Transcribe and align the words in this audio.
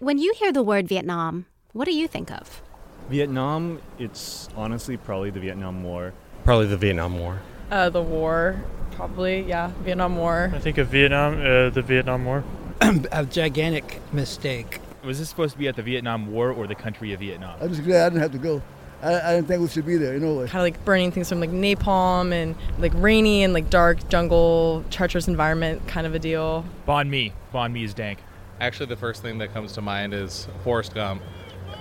When 0.00 0.16
you 0.16 0.32
hear 0.34 0.50
the 0.50 0.62
word 0.62 0.88
Vietnam, 0.88 1.44
what 1.74 1.84
do 1.84 1.92
you 1.92 2.08
think 2.08 2.30
of? 2.30 2.62
Vietnam, 3.10 3.82
it's 3.98 4.48
honestly 4.56 4.96
probably 4.96 5.28
the 5.28 5.40
Vietnam 5.40 5.82
War. 5.84 6.14
Probably 6.42 6.68
the 6.68 6.78
Vietnam 6.78 7.18
War. 7.18 7.38
Uh, 7.70 7.90
the 7.90 8.00
war, 8.00 8.64
probably, 8.92 9.42
yeah, 9.42 9.70
Vietnam 9.82 10.16
War. 10.16 10.52
I 10.54 10.58
think 10.58 10.78
of 10.78 10.88
Vietnam, 10.88 11.34
uh, 11.34 11.68
the 11.68 11.82
Vietnam 11.82 12.24
War. 12.24 12.42
a 13.12 13.26
gigantic 13.26 14.00
mistake. 14.10 14.80
Was 15.04 15.18
this 15.18 15.28
supposed 15.28 15.52
to 15.52 15.58
be 15.58 15.68
at 15.68 15.76
the 15.76 15.82
Vietnam 15.82 16.32
War 16.32 16.50
or 16.50 16.66
the 16.66 16.74
country 16.74 17.12
of 17.12 17.20
Vietnam? 17.20 17.58
I'm 17.60 17.68
just 17.68 17.84
glad 17.84 18.06
I 18.06 18.08
didn't 18.08 18.22
have 18.22 18.32
to 18.32 18.38
go. 18.38 18.62
I, 19.02 19.20
I 19.20 19.34
didn't 19.34 19.48
think 19.48 19.60
we 19.60 19.68
should 19.68 19.84
be 19.84 19.98
there, 19.98 20.14
you 20.14 20.20
know. 20.20 20.38
Kind 20.38 20.54
of 20.54 20.62
like 20.62 20.82
burning 20.86 21.12
things 21.12 21.28
from 21.28 21.40
like 21.40 21.50
napalm 21.50 22.32
and 22.32 22.56
like 22.78 22.92
rainy 22.94 23.44
and 23.44 23.52
like 23.52 23.68
dark 23.68 24.08
jungle, 24.08 24.82
treacherous 24.90 25.28
environment 25.28 25.86
kind 25.88 26.06
of 26.06 26.14
a 26.14 26.18
deal. 26.18 26.64
Banh 26.88 27.10
mi. 27.10 27.34
Banh 27.52 27.72
mi 27.72 27.84
is 27.84 27.92
dank. 27.92 28.18
Actually, 28.60 28.86
the 28.86 28.96
first 28.96 29.22
thing 29.22 29.38
that 29.38 29.54
comes 29.54 29.72
to 29.72 29.80
mind 29.80 30.12
is 30.12 30.46
Forrest 30.62 30.94
Gump. 30.94 31.22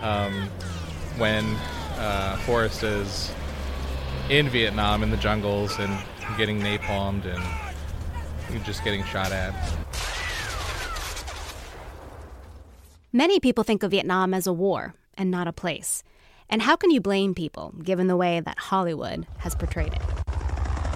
Um, 0.02 0.50
when 1.18 1.44
uh, 1.98 2.38
Forrest 2.46 2.84
is 2.84 3.32
in 4.30 4.48
Vietnam 4.48 5.04
in 5.04 5.12
the 5.12 5.18
jungles 5.18 5.78
and 5.78 5.92
getting 6.38 6.62
napalmed 6.62 7.26
and 7.26 8.64
just 8.64 8.84
getting 8.84 9.04
shot 9.04 9.32
at. 9.32 9.54
Many 13.12 13.40
people 13.40 13.64
think 13.64 13.84
of 13.84 13.92
Vietnam 13.92 14.34
as 14.34 14.48
a 14.48 14.54
war 14.54 14.94
and 15.16 15.30
not 15.30 15.48
a 15.48 15.52
place. 15.52 16.04
And 16.50 16.62
how 16.62 16.76
can 16.76 16.92
you 16.92 17.02
blame 17.02 17.36
people 17.36 17.74
given 17.84 18.08
the 18.08 18.16
way 18.16 18.40
that 18.40 18.58
Hollywood 18.58 19.28
has 19.40 19.54
portrayed 19.54 19.94
it? 19.94 20.02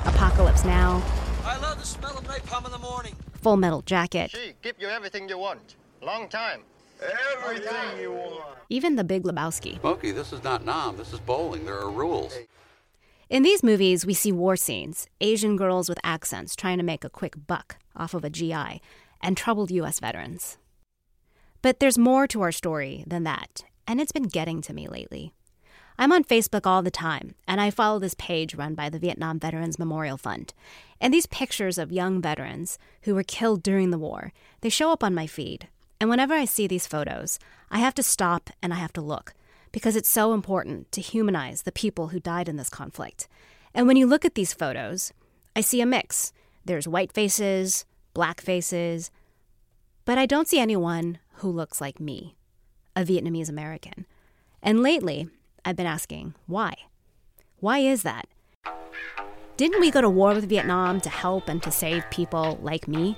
Apocalypse 0.06 0.64
Now. 0.64 1.04
I 1.44 1.58
love 1.58 1.80
the 1.80 1.86
smell 1.86 2.18
of 2.18 2.24
napalm 2.24 2.66
in 2.66 2.72
the 2.72 2.78
morning. 2.78 3.16
Full 3.44 3.58
Metal 3.58 3.82
Jacket. 3.82 4.32
She 4.32 4.54
give 4.62 4.78
you 4.80 4.88
everything 4.88 5.28
you 5.28 5.38
want. 5.38 5.76
Long 6.02 6.30
time. 6.30 6.62
Everything 7.42 8.00
you 8.00 8.14
want. 8.14 8.58
Even 8.70 8.96
The 8.96 9.04
Big 9.04 9.24
Lebowski. 9.24 9.82
Smokey, 9.82 10.12
this 10.12 10.32
is 10.32 10.46
not 10.46 10.64
Nam. 10.64 10.96
This 10.96 11.12
is 11.12 11.20
bowling. 11.20 11.66
There 11.66 11.78
are 11.78 11.92
rules. 11.92 12.38
In 13.30 13.44
these 13.44 13.62
movies, 13.62 14.06
we 14.06 14.14
see 14.14 14.32
war 14.32 14.56
scenes, 14.56 15.08
Asian 15.20 15.58
girls 15.58 15.90
with 15.90 16.00
accents 16.06 16.56
trying 16.56 16.78
to 16.78 16.86
make 16.86 17.04
a 17.04 17.10
quick 17.10 17.36
buck 17.46 17.76
off 17.98 18.14
of 18.14 18.24
a 18.24 18.30
GI, 18.30 18.82
and 19.22 19.36
troubled 19.36 19.72
U.S. 19.72 20.00
veterans. 20.00 20.58
But 21.62 21.82
there's 21.82 21.98
more 21.98 22.28
to 22.28 22.42
our 22.42 22.52
story 22.54 23.04
than 23.06 23.24
that, 23.24 23.66
and 23.86 24.00
it's 24.00 24.14
been 24.14 24.30
getting 24.30 24.62
to 24.62 24.74
me 24.74 24.88
lately. 24.88 25.34
I'm 25.98 26.12
on 26.12 26.24
Facebook 26.24 26.66
all 26.66 26.82
the 26.82 26.92
time, 26.92 27.36
and 27.48 27.62
I 27.62 27.70
follow 27.70 28.00
this 28.00 28.16
page 28.16 28.56
run 28.56 28.74
by 28.74 28.90
the 28.90 29.00
Vietnam 29.00 29.40
Veterans 29.40 29.78
Memorial 29.78 30.18
Fund. 30.18 30.54
And 31.00 31.14
these 31.14 31.28
pictures 31.28 31.78
of 31.78 31.92
young 31.92 32.22
veterans 32.22 32.78
who 33.04 33.14
were 33.14 33.24
killed 33.24 33.62
during 33.62 33.92
the 33.92 33.98
war, 33.98 34.34
they 34.62 34.70
show 34.70 34.92
up 34.92 35.04
on 35.04 35.14
my 35.14 35.28
feed. 35.28 35.68
And 36.00 36.10
whenever 36.10 36.34
I 36.34 36.46
see 36.46 36.68
these 36.68 36.88
photos, 36.88 37.40
I 37.70 37.80
have 37.80 37.96
to 37.96 38.04
stop 38.04 38.50
and 38.62 38.74
I 38.74 38.78
have 38.78 38.94
to 38.94 39.02
look 39.02 39.34
because 39.72 39.96
it's 39.96 40.10
so 40.10 40.34
important 40.34 40.92
to 40.92 41.02
humanize 41.02 41.64
the 41.64 41.72
people 41.72 42.10
who 42.10 42.20
died 42.20 42.48
in 42.48 42.58
this 42.58 42.70
conflict. 42.70 43.28
And 43.74 43.88
when 43.88 43.98
you 43.98 44.06
look 44.06 44.24
at 44.24 44.36
these 44.36 44.54
photos, 44.54 45.12
I 45.56 45.62
see 45.62 45.82
a 45.82 45.86
mix. 45.86 46.32
There's 46.64 46.88
white 46.88 47.12
faces, 47.12 47.86
black 48.14 48.40
faces, 48.40 49.12
but 50.06 50.18
I 50.18 50.26
don't 50.26 50.48
see 50.48 50.60
anyone 50.60 51.20
who 51.36 51.50
looks 51.50 51.82
like 51.82 52.00
me, 52.00 52.36
a 52.96 53.04
Vietnamese 53.04 53.50
American. 53.50 54.06
And 54.62 54.84
lately, 54.84 55.28
I've 55.66 55.78
been 55.78 55.86
asking, 55.86 56.34
why? 56.46 56.74
Why 57.62 57.80
is 57.80 58.04
that? 58.04 58.28
Didn't 59.56 59.80
we 59.80 59.92
go 59.92 60.02
to 60.02 60.10
war 60.10 60.34
with 60.34 60.50
Vietnam 60.50 61.00
to 61.02 61.10
help 61.10 61.48
and 61.48 61.64
to 61.64 61.72
save 61.72 62.04
people 62.10 62.60
like 62.62 62.86
me? 62.88 63.18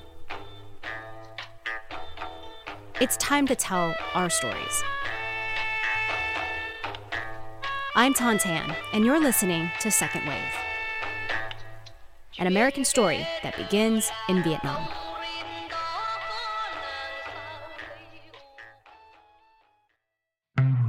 It's 3.02 3.18
time 3.18 3.48
to 3.48 3.56
tell 3.56 3.96
our 4.14 4.30
stories. 4.30 4.84
I'm 7.96 8.14
Ton 8.14 8.38
Tan, 8.38 8.76
and 8.94 9.04
you're 9.06 9.20
listening 9.20 9.72
to 9.80 9.90
Second 9.90 10.28
Wave, 10.28 10.54
an 12.38 12.46
American 12.46 12.86
story 12.86 13.26
that 13.42 13.58
begins 13.58 14.12
in 14.30 14.44
Vietnam. 14.44 14.88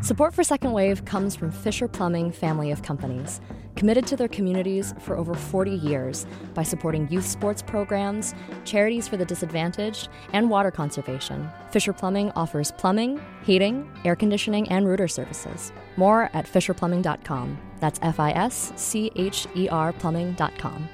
Support 0.06 0.34
for 0.34 0.44
Second 0.44 0.70
Wave 0.70 1.04
comes 1.04 1.34
from 1.34 1.50
Fischer 1.50 1.88
Plumbing 1.88 2.30
family 2.30 2.70
of 2.70 2.80
companies, 2.80 3.40
committed 3.74 4.06
to 4.06 4.14
their 4.14 4.28
communities 4.28 4.94
for 5.00 5.16
over 5.16 5.34
40 5.34 5.72
years 5.72 6.26
by 6.54 6.62
supporting 6.62 7.08
youth 7.10 7.26
sports 7.26 7.60
programs, 7.60 8.32
charities 8.64 9.08
for 9.08 9.16
the 9.16 9.24
disadvantaged, 9.24 10.08
and 10.32 10.48
water 10.48 10.70
conservation. 10.70 11.50
Fischer 11.72 11.92
Plumbing 11.92 12.30
offers 12.36 12.70
plumbing, 12.70 13.20
heating, 13.42 13.90
air 14.04 14.14
conditioning, 14.14 14.68
and 14.68 14.86
rooter 14.86 15.08
services. 15.08 15.72
More 15.96 16.30
at 16.34 16.46
fischerplumbing.com. 16.46 17.58
That's 17.80 17.98
F 18.00 18.20
I 18.20 18.30
S 18.30 18.72
C 18.76 19.10
H 19.16 19.48
E 19.56 19.68
R 19.68 19.92
plumbing.com. 19.92 20.88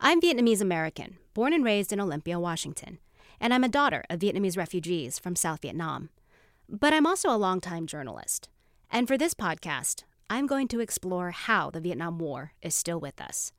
I'm 0.00 0.22
Vietnamese 0.22 0.62
American, 0.62 1.18
born 1.34 1.52
and 1.52 1.62
raised 1.62 1.92
in 1.92 2.00
Olympia, 2.00 2.40
Washington, 2.40 3.00
and 3.38 3.52
I'm 3.52 3.64
a 3.64 3.68
daughter 3.68 4.02
of 4.08 4.20
Vietnamese 4.20 4.56
refugees 4.56 5.18
from 5.18 5.36
South 5.36 5.60
Vietnam. 5.60 6.08
But 6.72 6.94
I'm 6.94 7.04
also 7.04 7.30
a 7.30 7.36
longtime 7.36 7.88
journalist. 7.88 8.48
And 8.92 9.08
for 9.08 9.18
this 9.18 9.34
podcast, 9.34 10.04
I'm 10.28 10.46
going 10.46 10.68
to 10.68 10.78
explore 10.78 11.32
how 11.32 11.68
the 11.68 11.80
Vietnam 11.80 12.16
War 12.20 12.52
is 12.62 12.76
still 12.76 13.00
with 13.00 13.20
us. 13.20 13.52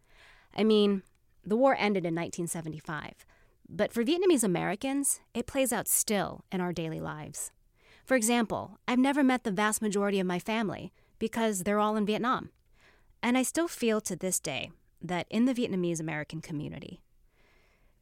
I 0.56 0.64
mean, 0.64 1.04
the 1.44 1.58
war 1.58 1.76
ended 1.78 2.06
in 2.06 2.16
1975, 2.16 3.26
but 3.68 3.92
for 3.92 4.06
Vietnamese 4.06 4.46
Americans, 4.46 5.20
it 5.34 5.46
plays 5.46 5.74
out 5.74 5.90
still 5.90 6.46
in 6.54 6.62
our 6.62 6.72
daily 6.72 7.02
lives. 7.02 7.52
For 8.06 8.16
example, 8.16 8.80
I've 8.88 8.98
never 8.98 9.24
met 9.24 9.44
the 9.44 9.52
vast 9.52 9.82
majority 9.82 10.22
of 10.22 10.28
my 10.28 10.40
family 10.40 10.94
because 11.20 11.64
they're 11.64 11.80
all 11.80 11.98
in 11.98 12.06
Vietnam. 12.06 12.50
And 13.22 13.38
I 13.38 13.44
still 13.44 13.68
feel 13.68 14.00
to 14.02 14.16
this 14.16 14.40
day 14.40 14.72
that 15.02 15.28
in 15.30 15.44
the 15.44 15.54
Vietnamese 15.54 16.00
American 16.00 16.40
community, 16.40 17.02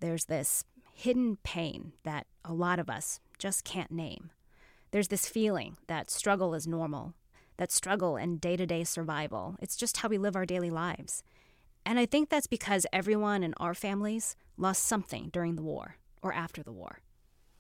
there's 0.02 0.26
this 0.26 0.66
hidden 0.94 1.38
pain 1.44 1.94
that 2.04 2.28
a 2.46 2.54
lot 2.54 2.78
of 2.78 2.92
us 2.92 3.20
just 3.40 3.64
can't 3.64 3.92
name. 3.92 4.30
There's 4.92 5.10
this 5.10 5.30
feeling 5.30 5.78
that 5.88 6.10
struggle 6.10 6.56
is 6.56 6.66
normal, 6.66 7.14
that 7.58 7.72
struggle 7.72 8.16
and 8.16 8.42
day 8.42 8.58
to 8.58 8.66
day 8.66 8.84
survival, 8.84 9.56
it's 9.62 9.76
just 9.76 9.98
how 9.98 10.10
we 10.10 10.18
live 10.18 10.36
our 10.36 10.48
daily 10.48 10.72
lives. 10.72 11.22
And 11.86 12.00
I 12.00 12.08
think 12.08 12.30
that's 12.30 12.48
because 12.48 12.88
everyone 12.92 13.44
in 13.44 13.54
our 13.58 13.76
families 13.76 14.36
lost 14.58 14.84
something 14.84 15.30
during 15.32 15.56
the 15.56 15.62
war 15.62 15.98
or 16.24 16.34
after 16.34 16.64
the 16.64 16.72
war. 16.72 17.02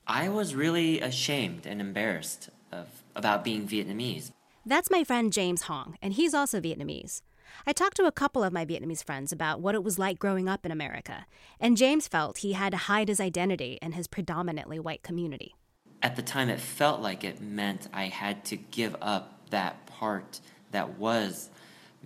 I 0.08 0.30
was 0.30 0.56
really 0.56 1.00
ashamed 1.02 1.68
and 1.68 1.80
embarrassed 1.80 2.50
of, 2.72 2.88
about 3.16 3.44
being 3.44 3.68
Vietnamese. 3.68 4.32
That's 4.66 4.90
my 4.90 5.04
friend 5.04 5.32
James 5.32 5.64
Hong, 5.64 5.98
and 6.02 6.14
he's 6.14 6.34
also 6.34 6.60
Vietnamese. 6.60 7.22
I 7.68 7.74
talked 7.74 7.98
to 7.98 8.06
a 8.06 8.12
couple 8.12 8.44
of 8.44 8.54
my 8.54 8.66
Vietnamese 8.66 9.04
friends 9.04 9.32
about 9.32 9.62
what 9.62 9.76
it 9.76 9.84
was 9.84 10.00
like 10.00 10.18
growing 10.18 10.50
up 10.50 10.66
in 10.66 10.72
America, 10.72 11.28
and 11.60 11.78
James 11.78 12.08
felt 12.08 12.40
he 12.40 12.54
had 12.54 12.72
to 12.72 12.78
hide 12.78 13.08
his 13.08 13.20
identity 13.20 13.78
in 13.84 13.92
his 13.92 14.08
predominantly 14.08 14.80
white 14.80 15.04
community 15.04 15.56
at 16.02 16.16
the 16.16 16.22
time 16.22 16.50
it 16.50 16.60
felt 16.60 17.02
like 17.02 17.24
it 17.24 17.42
meant 17.42 17.88
I 17.94 18.06
had 18.06 18.46
to 18.46 18.56
give 18.56 18.96
up 19.02 19.50
that 19.50 19.86
part 19.86 20.40
that 20.72 20.98
was 20.98 21.50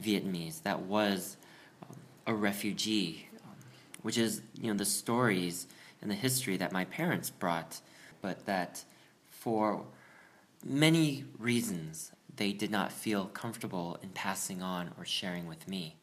Vietnamese, 0.01 0.63
that 0.63 0.81
was 0.81 1.37
um, 1.83 1.95
a 2.25 2.33
refugee, 2.33 3.27
um, 3.43 3.55
which 4.01 4.17
is 4.17 4.41
you 4.59 4.71
know 4.71 4.77
the 4.77 4.85
stories 4.85 5.67
and 6.01 6.09
the 6.09 6.15
history 6.15 6.57
that 6.57 6.71
my 6.71 6.85
parents 6.85 7.29
brought, 7.29 7.81
but 8.21 8.45
that 8.45 8.83
for 9.29 9.85
many 10.65 11.25
reasons 11.37 12.11
they 12.35 12.51
did 12.51 12.71
not 12.71 12.91
feel 12.91 13.25
comfortable 13.25 13.97
in 14.01 14.09
passing 14.09 14.61
on 14.61 14.91
or 14.97 15.05
sharing 15.05 15.47
with 15.47 15.67
me. 15.67 15.97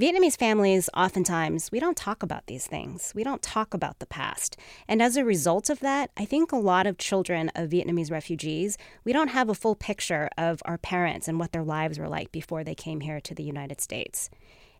Vietnamese 0.00 0.38
families, 0.38 0.88
oftentimes, 0.96 1.70
we 1.70 1.78
don't 1.78 1.94
talk 1.94 2.22
about 2.22 2.46
these 2.46 2.66
things. 2.66 3.12
We 3.14 3.22
don't 3.22 3.42
talk 3.42 3.74
about 3.74 3.98
the 3.98 4.06
past. 4.06 4.56
And 4.88 5.02
as 5.02 5.18
a 5.18 5.26
result 5.26 5.68
of 5.68 5.80
that, 5.80 6.10
I 6.16 6.24
think 6.24 6.52
a 6.52 6.56
lot 6.56 6.86
of 6.86 6.96
children 6.96 7.50
of 7.54 7.68
Vietnamese 7.68 8.10
refugees, 8.10 8.78
we 9.04 9.12
don't 9.12 9.28
have 9.28 9.50
a 9.50 9.54
full 9.54 9.74
picture 9.74 10.30
of 10.38 10.62
our 10.64 10.78
parents 10.78 11.28
and 11.28 11.38
what 11.38 11.52
their 11.52 11.62
lives 11.62 11.98
were 11.98 12.08
like 12.08 12.32
before 12.32 12.64
they 12.64 12.74
came 12.74 13.00
here 13.00 13.20
to 13.20 13.34
the 13.34 13.42
United 13.42 13.82
States. 13.82 14.30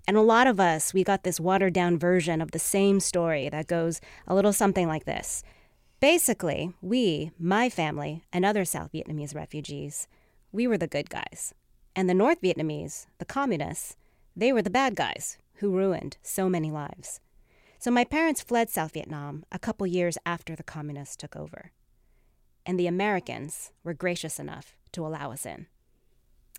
And 0.09 0.17
a 0.17 0.23
lot 0.23 0.47
of 0.47 0.59
us, 0.59 0.95
we 0.95 1.05
got 1.05 1.23
this 1.23 1.39
watered 1.39 1.75
down 1.75 1.99
version 1.99 2.41
of 2.41 2.53
the 2.53 2.59
same 2.59 2.99
story 2.99 3.51
that 3.51 3.67
goes 3.67 4.01
a 4.27 4.35
little 4.35 4.55
something 4.55 4.89
like 4.89 5.05
this. 5.05 5.45
Basically, 6.01 6.73
we, 6.81 7.31
my 7.39 7.69
family, 7.69 8.25
and 8.33 8.47
other 8.47 8.65
South 8.65 8.91
Vietnamese 8.91 9.35
refugees, 9.35 10.09
we 10.51 10.67
were 10.67 10.79
the 10.79 10.87
good 10.87 11.11
guys. 11.11 11.53
And 11.95 12.09
the 12.09 12.15
North 12.15 12.41
Vietnamese, 12.41 13.05
the 13.19 13.27
communists, 13.27 13.97
they 14.37 14.53
were 14.53 14.63
the 14.63 14.71
bad 14.71 14.97
guys 14.97 15.39
who 15.55 15.77
ruined 15.77 16.17
so 16.23 16.49
many 16.49 16.71
lives. 16.71 17.21
So 17.79 17.91
my 17.91 18.05
parents 18.05 18.43
fled 18.43 18.69
South 18.71 18.93
Vietnam 18.93 19.45
a 19.51 19.59
couple 19.59 19.87
years 19.87 20.19
after 20.27 20.55
the 20.55 20.63
communists 20.63 21.17
took 21.17 21.35
over. 21.37 21.73
And 22.67 22.79
the 22.79 22.87
Americans 22.87 23.73
were 23.83 23.95
gracious 23.95 24.39
enough 24.39 24.77
to 24.93 25.07
allow 25.07 25.33
us 25.33 25.47
in. 25.47 25.67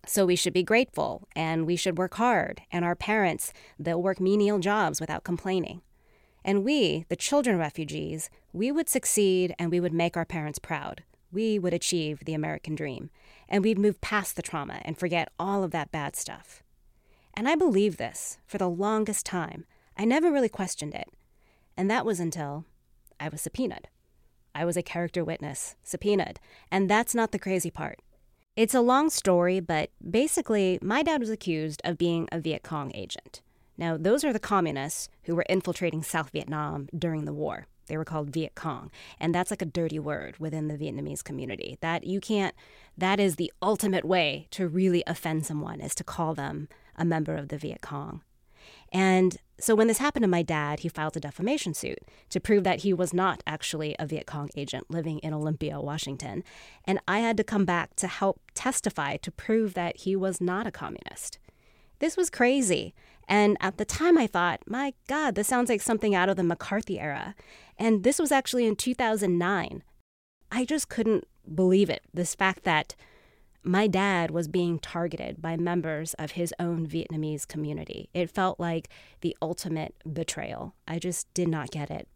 So 0.06 0.26
we 0.26 0.36
should 0.36 0.54
be 0.54 0.64
grateful 0.64 1.28
and 1.36 1.68
we 1.68 1.76
should 1.76 1.98
work 1.98 2.16
hard, 2.16 2.62
and 2.72 2.84
our 2.84 2.96
parents, 2.96 3.54
they'll 3.78 4.02
work 4.02 4.20
menial 4.20 4.58
jobs 4.58 5.00
without 5.00 5.24
complaining. 5.24 5.82
And 6.44 6.64
we, 6.64 7.06
the 7.10 7.16
children 7.16 7.58
refugees, 7.58 8.30
we 8.52 8.72
would 8.72 8.90
succeed 8.90 9.54
and 9.60 9.70
we 9.70 9.80
would 9.80 9.94
make 9.94 10.18
our 10.18 10.26
parents 10.26 10.58
proud. 10.58 11.04
We 11.32 11.60
would 11.60 11.74
achieve 11.74 12.26
the 12.26 12.34
American 12.34 12.74
dream. 12.74 13.12
And 13.48 13.64
we'd 13.64 13.78
move 13.78 14.02
past 14.02 14.36
the 14.36 14.42
trauma 14.42 14.82
and 14.84 14.98
forget 14.98 15.30
all 15.40 15.64
of 15.64 15.72
that 15.72 15.92
bad 15.92 16.16
stuff. 16.16 16.64
And 17.33 17.48
I 17.48 17.56
believed 17.56 17.98
this 17.98 18.38
for 18.45 18.57
the 18.57 18.69
longest 18.69 19.25
time. 19.25 19.66
I 19.98 20.06
never 20.06 20.31
really 20.31 20.50
questioned 20.50 20.94
it. 20.94 21.10
And 21.78 21.89
that 21.89 22.06
was 22.06 22.19
until 22.19 22.66
I 23.19 23.30
was 23.30 23.42
subpoenaed. 23.42 23.88
I 24.54 24.66
was 24.66 24.75
a 24.75 24.83
character 24.83 25.24
witness, 25.24 25.75
subpoenaed. 25.83 26.39
And 26.69 26.89
that's 26.89 27.16
not 27.16 27.31
the 27.31 27.39
crazy 27.39 27.72
part. 27.72 28.00
It's 28.56 28.74
a 28.74 28.81
long 28.81 29.10
story, 29.10 29.62
but 29.62 29.92
basically, 30.07 30.78
my 30.81 31.04
dad 31.04 31.22
was 31.22 31.30
accused 31.30 31.81
of 31.86 31.98
being 31.98 32.28
a 32.31 32.39
Viet 32.39 32.63
Cong 32.63 32.92
agent. 32.94 33.42
Now, 33.77 33.95
those 33.98 34.25
are 34.25 34.34
the 34.34 34.39
communists 34.39 35.07
who 35.24 35.36
were 35.36 35.45
infiltrating 35.48 36.04
South 36.04 36.31
Vietnam 36.31 36.89
during 36.98 37.24
the 37.24 37.34
war. 37.34 37.68
They 37.88 37.98
were 37.98 38.06
called 38.06 38.30
Viet 38.30 38.56
Cong, 38.56 38.92
and 39.19 39.34
that's 39.34 39.51
like 39.51 39.62
a 39.62 39.66
dirty 39.66 40.00
word 40.00 40.38
within 40.38 40.68
the 40.68 40.77
Vietnamese 40.77 41.24
community. 41.24 41.77
That 41.81 42.06
you 42.06 42.19
can't 42.19 42.56
that 42.98 43.19
is 43.19 43.36
the 43.36 43.51
ultimate 43.62 44.06
way 44.06 44.48
to 44.51 44.68
really 44.68 45.04
offend 45.07 45.45
someone 45.45 45.81
is 45.81 45.95
to 45.95 46.04
call 46.04 46.34
them 46.34 46.69
a 46.98 47.06
member 47.06 47.36
of 47.36 47.50
the 47.50 47.58
Viet 47.58 47.82
Cong. 47.82 48.22
And 48.92 49.38
so 49.60 49.76
when 49.76 49.88
this 49.88 50.00
happened 50.00 50.24
to 50.24 50.28
my 50.28 50.42
dad, 50.42 50.80
he 50.80 50.90
filed 50.90 51.16
a 51.16 51.20
defamation 51.20 51.74
suit 51.74 52.00
to 52.30 52.40
prove 52.40 52.64
that 52.64 52.82
he 52.82 52.94
was 52.94 53.14
not 53.14 53.42
actually 53.46 53.96
a 54.00 54.06
Viet 54.06 54.26
Cong 54.26 54.50
agent 54.56 54.90
living 54.90 55.20
in 55.20 55.34
Olympia, 55.34 55.80
Washington. 55.80 56.44
And 56.86 57.00
I 57.08 57.20
had 57.20 57.38
to 57.38 57.44
come 57.44 57.66
back 57.66 57.96
to 57.98 58.08
help 58.08 58.42
testify 58.54 59.18
to 59.18 59.32
prove 59.32 59.74
that 59.76 59.98
he 59.98 60.16
was 60.16 60.42
not 60.42 60.68
a 60.68 60.72
communist. 60.72 61.40
This 62.00 62.18
was 62.18 62.30
crazy. 62.30 62.94
And 63.28 63.56
at 63.62 63.78
the 63.78 63.86
time, 63.86 64.18
I 64.18 64.28
thought, 64.28 64.62
my 64.66 64.94
God, 65.08 65.36
this 65.36 65.48
sounds 65.48 65.70
like 65.70 65.82
something 65.82 66.16
out 66.16 66.28
of 66.28 66.36
the 66.36 66.44
McCarthy 66.44 67.00
era. 67.00 67.36
And 67.78 68.04
this 68.04 68.20
was 68.20 68.32
actually 68.32 68.66
in 68.66 68.76
2009. 68.76 69.84
I 70.52 70.66
just 70.66 70.90
couldn't 70.90 71.28
believe 71.54 71.90
it. 71.90 72.02
This 72.14 72.36
fact 72.36 72.64
that 72.64 72.96
my 73.63 73.88
dad 73.88 74.31
was 74.31 74.48
being 74.48 74.80
targeted 74.80 75.42
by 75.42 75.56
members 75.56 76.13
of 76.16 76.31
his 76.31 76.54
own 76.60 76.88
Vietnamese 76.88 77.48
community. 77.48 78.10
It 78.13 78.31
felt 78.31 78.60
like 78.60 78.90
the 79.22 79.38
ultimate 79.42 79.96
betrayal. 80.12 80.75
I 80.88 80.98
just 80.98 81.31
did 81.34 81.48
not 81.48 81.72
get 81.72 81.92
it. 81.92 82.08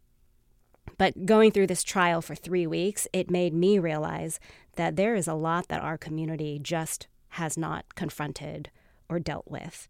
But 0.98 1.26
going 1.26 1.52
through 1.52 1.68
this 1.68 1.82
trial 1.82 2.22
for 2.22 2.34
three 2.34 2.66
weeks, 2.66 3.06
it 3.12 3.30
made 3.30 3.54
me 3.54 3.78
realize 3.78 4.40
that 4.76 4.96
there 4.96 5.14
is 5.14 5.28
a 5.28 5.34
lot 5.34 5.68
that 5.68 5.82
our 5.82 5.98
community 5.98 6.58
just 6.60 7.06
has 7.30 7.56
not 7.56 7.94
confronted 7.94 8.70
or 9.08 9.18
dealt 9.18 9.46
with. 9.48 9.88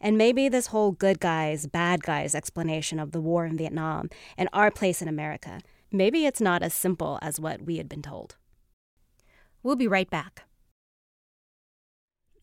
And 0.00 0.18
maybe 0.18 0.48
this 0.48 0.68
whole 0.68 0.90
good 0.90 1.20
guys, 1.20 1.66
bad 1.66 2.02
guys 2.02 2.34
explanation 2.34 2.98
of 2.98 3.12
the 3.12 3.20
war 3.20 3.46
in 3.46 3.56
Vietnam 3.56 4.10
and 4.36 4.48
our 4.52 4.70
place 4.70 5.00
in 5.00 5.06
America, 5.06 5.60
maybe 5.92 6.26
it's 6.26 6.40
not 6.40 6.62
as 6.62 6.74
simple 6.74 7.18
as 7.22 7.38
what 7.38 7.62
we 7.62 7.76
had 7.76 7.88
been 7.88 8.02
told. 8.02 8.36
We'll 9.62 9.76
be 9.76 9.86
right 9.86 10.10
back. 10.10 10.44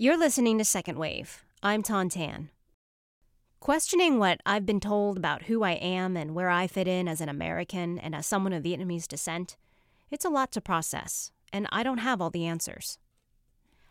You're 0.02 0.18
listening 0.18 0.58
to 0.60 0.64
Second 0.64 0.98
Wave. 0.98 1.44
I'm 1.62 1.84
Tan. 1.84 2.52
Questioning 3.60 4.18
what 4.18 4.40
I've 4.46 4.66
been 4.66 4.80
told 4.80 5.18
about 5.18 5.48
who 5.48 5.62
I 5.62 5.72
am 5.72 6.16
and 6.16 6.34
where 6.34 6.48
I 6.48 6.68
fit 6.68 6.88
in 6.88 7.10
as 7.10 7.20
an 7.20 7.28
American 7.28 8.00
and 8.00 8.16
as 8.16 8.26
someone 8.26 8.54
of 8.54 8.64
Vietnamese 8.64 9.10
descent, 9.10 9.58
it's 10.10 10.24
a 10.24 10.30
lot 10.30 10.54
to 10.54 10.62
process, 10.62 11.34
and 11.52 11.68
I 11.70 11.84
don't 11.84 11.98
have 11.98 12.22
all 12.22 12.30
the 12.30 12.46
answers. 12.46 12.98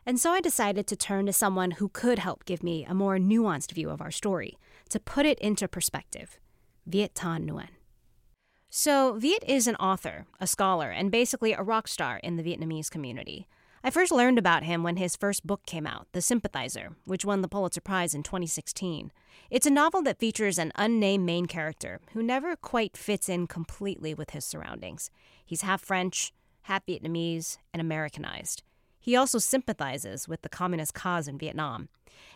And 0.06 0.18
so 0.18 0.30
I 0.30 0.40
decided 0.40 0.86
to 0.86 0.96
turn 0.96 1.26
to 1.26 1.32
someone 1.34 1.72
who 1.72 1.90
could 1.90 2.18
help 2.18 2.46
give 2.46 2.62
me 2.62 2.86
a 2.86 2.94
more 2.94 3.18
nuanced 3.18 3.72
view 3.72 3.90
of 3.90 4.00
our 4.00 4.10
story, 4.10 4.56
to 4.88 4.98
put 4.98 5.26
it 5.26 5.38
into 5.40 5.68
perspective 5.68 6.40
Viet 6.86 7.12
Thanh 7.12 7.44
Nguyen. 7.44 7.68
So, 8.70 9.18
Viet 9.18 9.44
is 9.46 9.66
an 9.66 9.76
author, 9.76 10.24
a 10.40 10.46
scholar, 10.46 10.90
and 10.90 11.10
basically 11.10 11.52
a 11.52 11.62
rock 11.62 11.86
star 11.86 12.16
in 12.22 12.36
the 12.36 12.42
Vietnamese 12.42 12.90
community. 12.90 13.46
I 13.84 13.90
first 13.90 14.10
learned 14.10 14.38
about 14.38 14.64
him 14.64 14.82
when 14.82 14.96
his 14.96 15.14
first 15.14 15.46
book 15.46 15.64
came 15.64 15.86
out, 15.86 16.08
The 16.12 16.20
Sympathizer, 16.20 16.96
which 17.04 17.24
won 17.24 17.42
the 17.42 17.48
Pulitzer 17.48 17.80
Prize 17.80 18.12
in 18.12 18.24
2016. 18.24 19.12
It's 19.50 19.66
a 19.66 19.70
novel 19.70 20.02
that 20.02 20.18
features 20.18 20.58
an 20.58 20.72
unnamed 20.74 21.24
main 21.24 21.46
character 21.46 22.00
who 22.12 22.22
never 22.22 22.56
quite 22.56 22.96
fits 22.96 23.28
in 23.28 23.46
completely 23.46 24.14
with 24.14 24.30
his 24.30 24.44
surroundings. 24.44 25.12
He's 25.46 25.62
half 25.62 25.80
French, 25.80 26.32
half 26.62 26.84
Vietnamese, 26.86 27.58
and 27.72 27.80
Americanized. 27.80 28.64
He 28.98 29.14
also 29.14 29.38
sympathizes 29.38 30.26
with 30.26 30.42
the 30.42 30.48
communist 30.48 30.92
cause 30.92 31.28
in 31.28 31.38
Vietnam. 31.38 31.88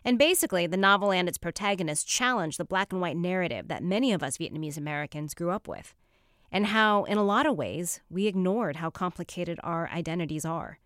And 0.05 0.21
basically, 0.21 0.69
the 0.69 0.77
novel 0.77 1.11
and 1.11 1.29
its 1.29 1.38
protagonist 1.38 2.06
challenge 2.06 2.56
the 2.56 2.65
black 2.65 2.93
and 2.93 3.00
white 3.00 3.17
narrative 3.17 3.67
that 3.67 3.83
many 3.83 4.12
of 4.12 4.23
us 4.23 4.38
Vietnamese 4.38 4.79
Americans 4.79 5.35
grew 5.35 5.50
up 5.50 5.67
with, 5.67 5.93
and 6.53 6.67
how, 6.67 7.03
in 7.05 7.19
a 7.19 7.25
lot 7.25 7.47
of 7.47 7.56
ways, 7.56 8.00
we 8.09 8.29
ignored 8.29 8.77
how 8.77 8.91
complicated 8.91 9.59
our 9.65 9.88
identities 9.88 10.45
are. 10.45 10.79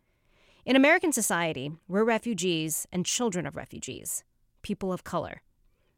In 0.66 0.74
American 0.74 1.12
society, 1.12 1.70
we're 1.86 2.02
refugees 2.02 2.88
and 2.90 3.06
children 3.06 3.46
of 3.46 3.54
refugees, 3.54 4.24
people 4.62 4.92
of 4.92 5.04
color. 5.04 5.42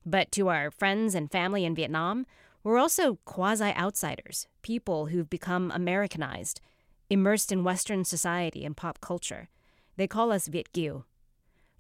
But 0.04 0.30
to 0.32 0.48
our 0.48 0.70
friends 0.70 1.14
and 1.14 1.32
family 1.32 1.64
in 1.64 1.74
Vietnam, 1.74 2.26
we're 2.62 2.76
also 2.76 3.18
quasi 3.24 3.72
outsiders, 3.74 4.46
people 4.60 5.06
who've 5.06 5.30
become 5.30 5.70
Americanized, 5.70 6.60
immersed 7.08 7.50
in 7.50 7.64
Western 7.64 8.04
society 8.04 8.62
and 8.62 8.76
pop 8.76 9.00
culture. 9.00 9.48
They 9.96 10.06
call 10.06 10.30
us 10.30 10.48
Viet 10.48 10.74
Kieu. 10.74 11.04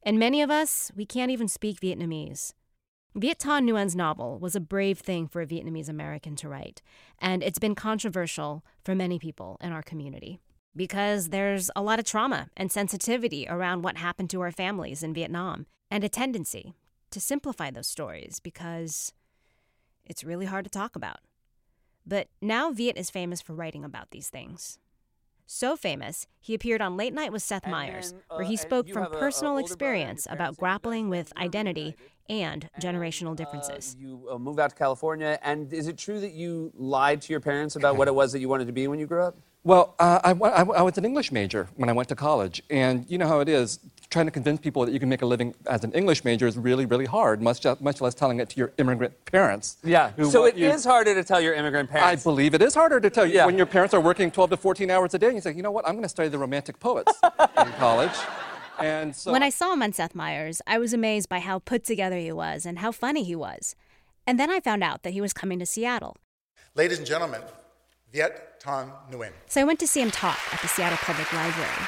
And 0.02 0.18
many 0.18 0.40
of 0.40 0.50
us, 0.50 0.90
we 0.96 1.04
can't 1.04 1.30
even 1.30 1.46
speak 1.46 1.80
Vietnamese. 1.80 2.54
Viet 3.14 3.38
Thanh 3.38 3.68
Nguyen's 3.68 3.96
novel 3.96 4.38
was 4.38 4.56
a 4.56 4.60
brave 4.60 5.00
thing 5.00 5.28
for 5.28 5.42
a 5.42 5.46
Vietnamese 5.46 5.90
American 5.90 6.36
to 6.36 6.48
write, 6.48 6.80
and 7.18 7.42
it's 7.42 7.58
been 7.58 7.74
controversial 7.74 8.64
for 8.82 8.94
many 8.94 9.18
people 9.18 9.58
in 9.60 9.72
our 9.72 9.82
community 9.82 10.40
because 10.76 11.28
there's 11.30 11.70
a 11.74 11.82
lot 11.82 11.98
of 11.98 12.04
trauma 12.04 12.48
and 12.56 12.70
sensitivity 12.70 13.46
around 13.48 13.82
what 13.82 13.96
happened 13.96 14.30
to 14.30 14.40
our 14.40 14.52
families 14.52 15.02
in 15.02 15.14
Vietnam, 15.14 15.66
and 15.90 16.04
a 16.04 16.08
tendency 16.08 16.74
to 17.10 17.20
simplify 17.20 17.70
those 17.70 17.86
stories 17.86 18.40
because 18.40 19.12
it's 20.04 20.24
really 20.24 20.46
hard 20.46 20.64
to 20.64 20.70
talk 20.70 20.94
about. 20.96 21.18
But 22.06 22.28
now 22.40 22.70
Viet 22.70 22.96
is 22.96 23.10
famous 23.10 23.40
for 23.40 23.54
writing 23.54 23.84
about 23.84 24.10
these 24.10 24.30
things. 24.30 24.78
So 25.50 25.76
famous, 25.76 26.26
he 26.40 26.52
appeared 26.54 26.82
on 26.82 26.96
Late 26.98 27.14
Night 27.14 27.32
with 27.32 27.42
Seth 27.42 27.66
Meyers, 27.66 28.12
then, 28.12 28.20
uh, 28.30 28.34
where 28.34 28.44
he 28.44 28.56
spoke 28.56 28.86
from 28.88 29.02
have 29.02 29.12
a- 29.12 29.16
a 29.16 29.18
personal 29.18 29.52
older 29.56 29.62
brother 29.76 29.94
and 29.94 30.00
your 30.04 30.12
experience 30.12 30.26
about 30.30 30.56
grappling 30.58 31.08
with 31.08 31.32
identity 31.38 31.96
and 32.28 32.68
generational 32.78 33.32
Uh, 33.32 33.36
differences. 33.36 33.96
you 33.98 34.28
uh, 34.30 34.38
moved 34.38 34.60
out 34.60 34.68
to 34.70 34.76
California, 34.76 35.38
and 35.42 35.72
is 35.72 35.88
it 35.88 35.96
true 35.96 36.20
that 36.20 36.32
you 36.32 36.70
lied 36.74 37.22
to 37.22 37.32
your 37.32 37.40
parents 37.40 37.76
about 37.76 37.96
what 37.96 38.08
it 38.08 38.14
was 38.14 38.32
that 38.32 38.40
you 38.40 38.48
wanted 38.48 38.66
to 38.66 38.74
be 38.74 38.86
when 38.88 38.98
you 38.98 39.06
grew 39.06 39.22
up? 39.22 39.38
Well, 39.64 39.94
uh, 39.98 40.20
I, 40.24 40.30
I, 40.30 40.62
I 40.62 40.82
was 40.82 40.96
an 40.98 41.04
English 41.04 41.30
major 41.32 41.68
when 41.76 41.88
I 41.88 41.92
went 41.92 42.08
to 42.08 42.14
college, 42.16 42.62
and 42.70 43.04
you 43.08 43.18
know 43.18 43.26
how 43.28 43.40
it 43.40 43.48
is. 43.48 43.80
Trying 44.10 44.24
to 44.24 44.30
convince 44.32 44.58
people 44.60 44.86
that 44.86 44.92
you 44.92 44.98
can 44.98 45.10
make 45.10 45.20
a 45.20 45.26
living 45.26 45.54
as 45.66 45.84
an 45.84 45.92
English 45.92 46.24
major 46.24 46.46
is 46.46 46.56
really, 46.56 46.86
really 46.86 47.04
hard, 47.04 47.42
much, 47.42 47.66
much 47.80 48.00
less 48.00 48.14
telling 48.14 48.40
it 48.40 48.48
to 48.48 48.56
your 48.56 48.72
immigrant 48.78 49.12
parents. 49.26 49.76
Yeah. 49.84 50.12
So 50.30 50.40
want 50.42 50.56
it 50.56 50.62
is 50.62 50.86
you- 50.86 50.90
harder 50.90 51.12
to 51.14 51.22
tell 51.22 51.42
your 51.42 51.52
immigrant 51.52 51.90
parents. 51.90 52.22
I 52.22 52.24
believe 52.24 52.54
it 52.54 52.62
is 52.62 52.74
harder 52.74 53.00
to 53.00 53.10
tell 53.10 53.26
you 53.26 53.34
Yeah. 53.34 53.44
when 53.44 53.58
your 53.58 53.66
parents 53.66 53.92
are 53.92 54.00
working 54.00 54.30
12 54.30 54.48
to 54.50 54.56
14 54.56 54.90
hours 54.90 55.12
a 55.12 55.18
day, 55.18 55.26
and 55.26 55.34
you 55.34 55.42
say, 55.42 55.52
you 55.52 55.62
know 55.62 55.70
what, 55.70 55.86
I'm 55.86 55.92
going 55.92 56.04
to 56.04 56.08
study 56.08 56.30
the 56.30 56.38
Romantic 56.38 56.80
poets 56.80 57.12
in 57.58 57.72
college. 57.72 58.16
And 58.80 59.14
so 59.14 59.30
when 59.30 59.42
I 59.42 59.50
saw 59.50 59.74
him 59.74 59.82
on 59.82 59.92
Seth 59.92 60.14
Meyers, 60.14 60.62
I 60.66 60.78
was 60.78 60.94
amazed 60.94 61.28
by 61.28 61.40
how 61.40 61.58
put 61.58 61.84
together 61.84 62.16
he 62.16 62.32
was 62.32 62.64
and 62.64 62.78
how 62.78 62.92
funny 62.92 63.24
he 63.24 63.36
was. 63.36 63.76
And 64.26 64.40
then 64.40 64.50
I 64.50 64.60
found 64.60 64.82
out 64.82 65.02
that 65.02 65.12
he 65.12 65.20
was 65.20 65.34
coming 65.34 65.58
to 65.58 65.66
Seattle. 65.66 66.16
Ladies 66.74 66.96
and 66.96 67.06
gentlemen, 67.06 67.42
Viet 68.10 68.47
Thanh 68.60 68.90
Nguyen. 69.10 69.32
So 69.46 69.60
I 69.60 69.64
went 69.64 69.78
to 69.80 69.86
see 69.86 70.00
him 70.00 70.10
talk 70.10 70.38
at 70.52 70.60
the 70.60 70.68
Seattle 70.68 70.98
Public 70.98 71.32
Library. 71.32 71.86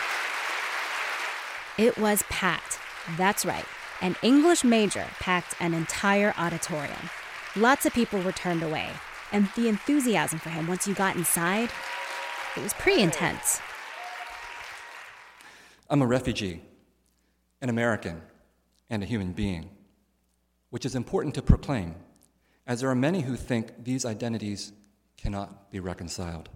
It 1.79 1.97
was 1.99 2.23
packed. 2.29 2.79
That's 3.17 3.45
right. 3.45 3.65
An 4.01 4.17
English 4.23 4.65
major 4.65 5.07
packed 5.19 5.55
an 5.61 5.75
entire 5.75 6.35
auditorium. 6.39 7.11
Lots 7.57 7.87
of 7.87 7.93
people 7.93 8.21
were 8.21 8.33
turned 8.33 8.63
away. 8.63 8.91
And 9.33 9.49
the 9.57 9.69
enthusiasm 9.69 10.39
for 10.39 10.51
him 10.51 10.67
once 10.67 10.87
you 10.87 10.95
got 10.95 11.17
inside, 11.17 11.71
it 12.57 12.63
was 12.63 12.73
pretty 12.75 13.03
intense. 13.03 13.61
I'm 15.89 16.03
a 16.03 16.07
refugee, 16.07 16.63
an 17.61 17.69
American, 17.69 18.23
and 18.89 19.03
a 19.03 19.07
human 19.07 19.33
being, 19.33 19.71
which 20.71 20.85
is 20.85 20.95
important 20.95 21.35
to 21.37 21.43
proclaim, 21.43 21.95
as 22.67 22.81
there 22.81 22.91
are 22.91 22.95
many 22.95 23.23
who 23.23 23.37
think 23.37 23.85
these 23.85 24.05
identities 24.05 24.73
cannot 25.17 25.71
be 25.71 25.81
reconciled. 25.81 26.49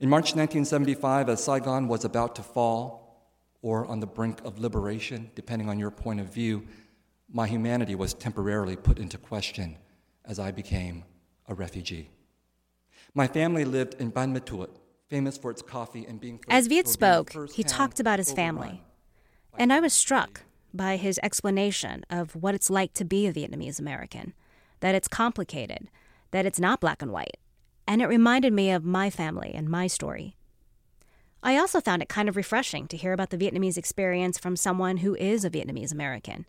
In 0.00 0.08
March 0.08 0.34
1975, 0.34 1.28
as 1.28 1.44
Saigon 1.44 1.86
was 1.86 2.04
about 2.04 2.34
to 2.36 2.42
fall, 2.42 3.30
or 3.62 3.86
on 3.86 4.00
the 4.00 4.06
brink 4.06 4.40
of 4.44 4.58
liberation, 4.58 5.30
depending 5.36 5.68
on 5.68 5.78
your 5.78 5.90
point 5.90 6.20
of 6.20 6.26
view, 6.26 6.66
my 7.32 7.46
humanity 7.46 7.94
was 7.94 8.12
temporarily 8.12 8.76
put 8.76 8.98
into 8.98 9.16
question 9.16 9.78
as 10.24 10.38
I 10.40 10.50
became 10.50 11.04
a 11.48 11.54
refugee. 11.54 12.10
My 13.14 13.28
family 13.28 13.64
lived 13.64 13.94
in 14.00 14.10
Ban 14.10 14.32
Me 14.32 14.40
Thuot, 14.40 14.70
famous 15.08 15.38
for 15.38 15.50
its 15.52 15.62
coffee 15.62 16.04
and 16.06 16.20
being 16.20 16.40
As 16.48 16.66
Viet 16.66 16.88
spoke, 16.88 17.32
he 17.52 17.62
talked 17.62 18.00
about 18.00 18.18
his 18.18 18.32
family. 18.32 18.82
And 19.56 19.72
I 19.72 19.78
was 19.78 19.92
struck 19.92 20.42
by 20.74 20.96
his 20.96 21.20
explanation 21.22 22.04
of 22.10 22.34
what 22.34 22.56
it's 22.56 22.68
like 22.68 22.92
to 22.94 23.04
be 23.04 23.28
a 23.28 23.32
Vietnamese 23.32 23.78
American, 23.78 24.34
that 24.80 24.96
it's 24.96 25.06
complicated, 25.06 25.88
that 26.32 26.44
it's 26.44 26.58
not 26.58 26.80
black 26.80 27.00
and 27.00 27.12
white, 27.12 27.36
and 27.86 28.02
it 28.02 28.06
reminded 28.06 28.52
me 28.52 28.70
of 28.70 28.84
my 28.84 29.10
family 29.10 29.52
and 29.54 29.68
my 29.68 29.86
story. 29.86 30.36
I 31.42 31.58
also 31.58 31.80
found 31.80 32.02
it 32.02 32.08
kind 32.08 32.28
of 32.28 32.36
refreshing 32.36 32.88
to 32.88 32.96
hear 32.96 33.12
about 33.12 33.30
the 33.30 33.36
Vietnamese 33.36 33.76
experience 33.76 34.38
from 34.38 34.56
someone 34.56 34.98
who 34.98 35.14
is 35.14 35.44
a 35.44 35.50
Vietnamese 35.50 35.92
American. 35.92 36.46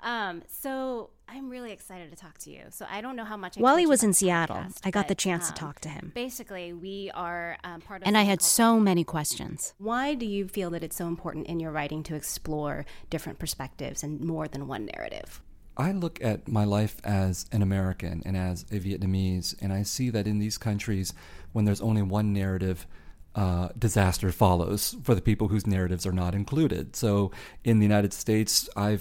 Um, 0.00 0.42
so 0.46 1.10
I'm 1.26 1.48
really 1.48 1.72
excited 1.72 2.10
to 2.10 2.16
talk 2.16 2.38
to 2.38 2.50
you. 2.50 2.64
So 2.70 2.86
I 2.88 3.00
don't 3.00 3.16
know 3.16 3.24
how 3.24 3.36
much. 3.36 3.56
I 3.58 3.60
While 3.60 3.76
he 3.76 3.86
was 3.86 4.04
in 4.04 4.12
Seattle, 4.12 4.56
podcast, 4.56 4.80
I 4.84 4.90
got 4.90 5.00
but, 5.04 5.08
the 5.08 5.14
chance 5.14 5.48
um, 5.48 5.54
to 5.54 5.60
talk 5.60 5.80
to 5.80 5.88
him. 5.88 6.12
Basically, 6.14 6.72
we 6.72 7.10
are 7.14 7.56
um, 7.64 7.80
part 7.80 8.02
of. 8.02 8.06
And 8.06 8.16
I 8.16 8.22
had 8.22 8.42
so 8.42 8.78
many 8.78 9.02
questions. 9.02 9.72
Why 9.78 10.14
do 10.14 10.26
you 10.26 10.46
feel 10.46 10.70
that 10.70 10.84
it's 10.84 10.96
so 10.96 11.06
important 11.06 11.46
in 11.46 11.58
your 11.58 11.72
writing 11.72 12.02
to 12.04 12.14
explore 12.14 12.84
different 13.08 13.38
perspectives 13.38 14.02
and 14.02 14.20
more 14.20 14.46
than 14.46 14.68
one 14.68 14.86
narrative? 14.86 15.40
I 15.76 15.92
look 15.92 16.22
at 16.22 16.46
my 16.46 16.64
life 16.64 16.96
as 17.02 17.46
an 17.52 17.62
American 17.62 18.22
and 18.24 18.36
as 18.36 18.62
a 18.70 18.78
Vietnamese, 18.78 19.54
and 19.60 19.72
I 19.72 19.82
see 19.82 20.10
that 20.10 20.26
in 20.26 20.38
these 20.38 20.58
countries, 20.58 21.14
when 21.52 21.64
there's 21.64 21.80
only 21.80 22.02
one 22.02 22.32
narrative, 22.32 22.86
uh, 23.34 23.68
disaster 23.76 24.30
follows 24.30 24.96
for 25.02 25.14
the 25.14 25.20
people 25.20 25.48
whose 25.48 25.66
narratives 25.66 26.06
are 26.06 26.12
not 26.12 26.34
included. 26.34 26.94
So 26.94 27.32
in 27.64 27.80
the 27.80 27.84
United 27.84 28.12
States, 28.12 28.68
I 28.76 28.98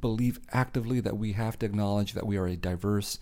believe 0.00 0.38
actively 0.52 1.00
that 1.00 1.16
we 1.16 1.32
have 1.32 1.58
to 1.58 1.66
acknowledge 1.66 2.12
that 2.12 2.26
we 2.26 2.36
are 2.36 2.46
a 2.46 2.56
diverse 2.56 3.18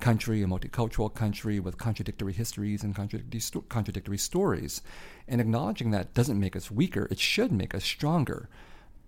country, 0.00 0.42
a 0.42 0.46
multicultural 0.46 1.12
country 1.12 1.60
with 1.60 1.78
contradictory 1.78 2.32
histories 2.32 2.82
and 2.82 2.94
contradictory, 2.94 3.40
sto- 3.40 3.62
contradictory 3.62 4.18
stories. 4.18 4.82
And 5.26 5.40
acknowledging 5.40 5.90
that 5.92 6.12
doesn't 6.12 6.40
make 6.40 6.56
us 6.56 6.70
weaker, 6.70 7.06
it 7.10 7.18
should 7.18 7.52
make 7.52 7.74
us 7.74 7.84
stronger. 7.84 8.48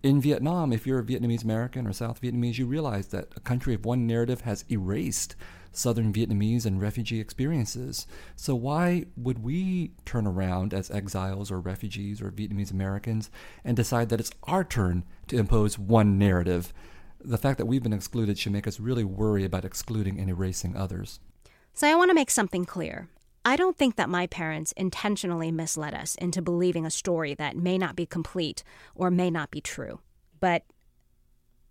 In 0.02 0.21
Vietnam, 0.21 0.73
if 0.73 0.85
you're 0.85 0.99
a 0.99 1.04
Vietnamese 1.04 1.44
American 1.44 1.87
or 1.87 1.92
South 1.92 2.21
Vietnamese, 2.21 2.59
you 2.59 2.66
realize 2.66 3.09
that 3.09 3.28
a 3.37 3.40
country 3.40 3.73
of 3.73 3.85
one 3.85 4.04
narrative 4.04 4.40
has 4.40 4.64
erased 4.68 5.37
Southern 5.71 6.12
Vietnamese 6.12 6.66
and 6.66 6.80
refugee 6.80 7.21
experiences. 7.21 8.09
So, 8.35 8.56
why 8.56 9.06
would 9.16 9.44
we 9.44 9.92
turn 10.04 10.26
around 10.26 10.75
as 10.75 10.90
exiles 10.90 11.52
or 11.52 11.61
refugees 11.61 12.21
or 12.21 12.32
Vietnamese 12.32 12.73
Americans 12.73 13.30
and 13.64 13.76
decide 13.76 14.09
that 14.09 14.18
it's 14.18 14.32
our 14.42 14.64
turn 14.64 15.04
to 15.28 15.38
impose 15.38 15.78
one 15.78 16.18
narrative? 16.18 16.73
The 17.21 17.38
fact 17.38 17.59
that 17.59 17.66
we've 17.66 17.82
been 17.82 17.92
excluded 17.92 18.37
should 18.38 18.52
make 18.52 18.66
us 18.66 18.80
really 18.80 19.04
worry 19.04 19.44
about 19.44 19.64
excluding 19.64 20.18
and 20.18 20.28
erasing 20.28 20.76
others. 20.76 21.21
So, 21.75 21.87
I 21.87 21.94
want 21.94 22.11
to 22.11 22.14
make 22.14 22.30
something 22.30 22.64
clear. 22.64 23.09
I 23.44 23.56
don't 23.56 23.76
think 23.76 23.96
that 23.96 24.08
my 24.08 24.26
parents 24.28 24.72
intentionally 24.76 25.50
misled 25.50 25.94
us 25.94 26.14
into 26.16 26.40
believing 26.40 26.87
a 26.87 26.90
story 26.90 27.34
that 27.34 27.56
may 27.56 27.76
not 27.76 27.96
be 27.96 28.06
complete 28.06 28.62
or 28.94 29.11
may 29.11 29.30
not 29.30 29.50
be 29.50 29.61
true. 29.61 30.00
But 30.38 30.64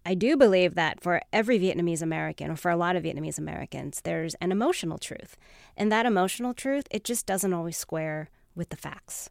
I 0.05 0.15
do 0.15 0.35
believe 0.35 0.75
that 0.75 1.01
for 1.01 1.21
every 1.31 1.59
Vietnamese 1.59 2.01
American, 2.01 2.51
or 2.51 2.55
for 2.55 2.71
a 2.71 2.75
lot 2.75 2.95
of 2.95 3.03
Vietnamese 3.03 3.37
Americans, 3.37 4.01
there's 4.03 4.33
an 4.35 4.51
emotional 4.51 4.97
truth. 4.97 5.37
And 5.77 5.91
that 5.91 6.05
emotional 6.05 6.53
truth, 6.53 6.87
it 6.91 7.03
just 7.03 7.25
doesn't 7.25 7.53
always 7.53 7.77
square 7.77 8.29
with 8.55 8.69
the 8.69 8.77
facts 8.77 9.29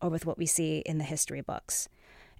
or 0.00 0.08
with 0.08 0.24
what 0.24 0.38
we 0.38 0.46
see 0.46 0.78
in 0.86 0.98
the 0.98 1.04
history 1.04 1.40
books. 1.42 1.88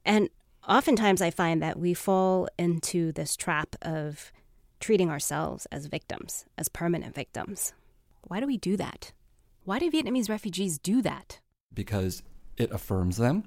And 0.04 0.30
oftentimes 0.66 1.20
I 1.20 1.30
find 1.30 1.62
that 1.62 1.78
we 1.78 1.92
fall 1.92 2.48
into 2.58 3.12
this 3.12 3.36
trap 3.36 3.76
of 3.82 4.32
treating 4.78 5.10
ourselves 5.10 5.66
as 5.66 5.86
victims, 5.86 6.46
as 6.56 6.68
permanent 6.68 7.14
victims. 7.14 7.74
Why 8.22 8.40
do 8.40 8.46
we 8.46 8.56
do 8.56 8.76
that? 8.76 9.12
Why 9.64 9.78
do 9.78 9.90
Vietnamese 9.90 10.28
refugees 10.28 10.78
do 10.78 11.02
that? 11.02 11.40
Because 11.72 12.22
it 12.56 12.70
affirms 12.72 13.16
them. 13.16 13.44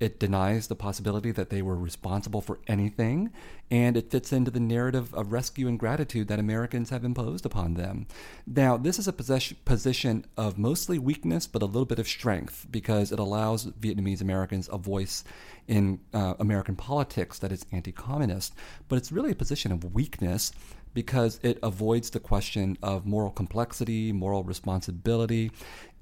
It 0.00 0.18
denies 0.18 0.66
the 0.66 0.74
possibility 0.74 1.30
that 1.30 1.50
they 1.50 1.62
were 1.62 1.76
responsible 1.76 2.40
for 2.40 2.58
anything, 2.66 3.30
and 3.70 3.96
it 3.96 4.10
fits 4.10 4.32
into 4.32 4.50
the 4.50 4.58
narrative 4.58 5.14
of 5.14 5.32
rescue 5.32 5.68
and 5.68 5.78
gratitude 5.78 6.26
that 6.28 6.40
Americans 6.40 6.90
have 6.90 7.04
imposed 7.04 7.46
upon 7.46 7.74
them. 7.74 8.06
Now, 8.44 8.76
this 8.76 8.98
is 8.98 9.06
a 9.06 9.12
position 9.12 10.26
of 10.36 10.58
mostly 10.58 10.98
weakness, 10.98 11.46
but 11.46 11.62
a 11.62 11.66
little 11.66 11.84
bit 11.84 12.00
of 12.00 12.08
strength 12.08 12.66
because 12.70 13.12
it 13.12 13.20
allows 13.20 13.66
Vietnamese 13.66 14.20
Americans 14.20 14.68
a 14.72 14.78
voice 14.78 15.22
in 15.68 16.00
uh, 16.12 16.34
American 16.40 16.74
politics 16.74 17.38
that 17.38 17.52
is 17.52 17.64
anti 17.70 17.92
communist. 17.92 18.52
But 18.88 18.96
it's 18.96 19.12
really 19.12 19.30
a 19.30 19.36
position 19.36 19.70
of 19.70 19.94
weakness 19.94 20.50
because 20.94 21.40
it 21.42 21.58
avoids 21.62 22.10
the 22.10 22.20
question 22.20 22.78
of 22.82 23.04
moral 23.04 23.30
complexity, 23.30 24.12
moral 24.12 24.44
responsibility, 24.44 25.50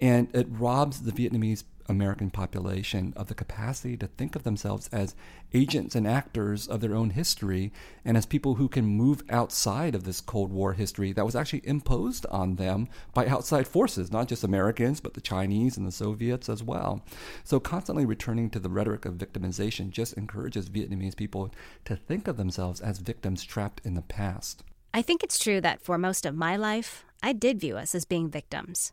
and 0.01 0.29
it 0.35 0.47
robs 0.51 1.03
the 1.03 1.13
Vietnamese 1.13 1.65
American 1.89 2.31
population 2.31 3.13
of 3.17 3.27
the 3.27 3.35
capacity 3.35 3.97
to 3.97 4.07
think 4.07 4.37
of 4.37 4.43
themselves 4.43 4.89
as 4.93 5.15
agents 5.53 5.95
and 5.95 6.07
actors 6.07 6.67
of 6.67 6.81
their 6.81 6.95
own 6.95 7.11
history 7.11 7.73
and 8.05 8.17
as 8.17 8.27
people 8.27 8.55
who 8.55 8.69
can 8.69 8.85
move 8.85 9.23
outside 9.31 9.95
of 9.95 10.05
this 10.05 10.21
Cold 10.21 10.53
War 10.53 10.73
history 10.73 11.13
that 11.13 11.25
was 11.25 11.37
actually 11.37 11.67
imposed 11.67 12.25
on 12.27 12.57
them 12.57 12.89
by 13.15 13.27
outside 13.27 13.69
forces, 13.69 14.11
not 14.11 14.29
just 14.29 14.45
Americans, 14.45 15.01
but 15.01 15.15
the 15.15 15.21
Chinese 15.21 15.77
and 15.77 15.87
the 15.87 15.93
Soviets 15.93 16.49
as 16.49 16.63
well. 16.63 17.03
So, 17.45 17.61
constantly 17.61 18.05
returning 18.05 18.51
to 18.51 18.59
the 18.59 18.71
rhetoric 18.71 19.05
of 19.05 19.15
victimization 19.15 19.91
just 19.91 20.15
encourages 20.15 20.71
Vietnamese 20.71 21.17
people 21.17 21.53
to 21.85 21.97
think 21.97 22.29
of 22.29 22.37
themselves 22.37 22.81
as 22.81 22.99
victims 22.99 23.45
trapped 23.45 23.81
in 23.85 23.95
the 23.95 24.03
past. 24.03 24.63
I 24.95 25.01
think 25.03 25.23
it's 25.23 25.39
true 25.39 25.61
that 25.63 25.81
for 25.81 25.97
most 25.97 26.27
of 26.27 26.35
my 26.35 26.57
life, 26.57 27.05
I 27.23 27.33
did 27.33 27.61
view 27.61 27.77
us 27.77 27.95
as 27.95 28.05
being 28.05 28.31
victims. 28.31 28.93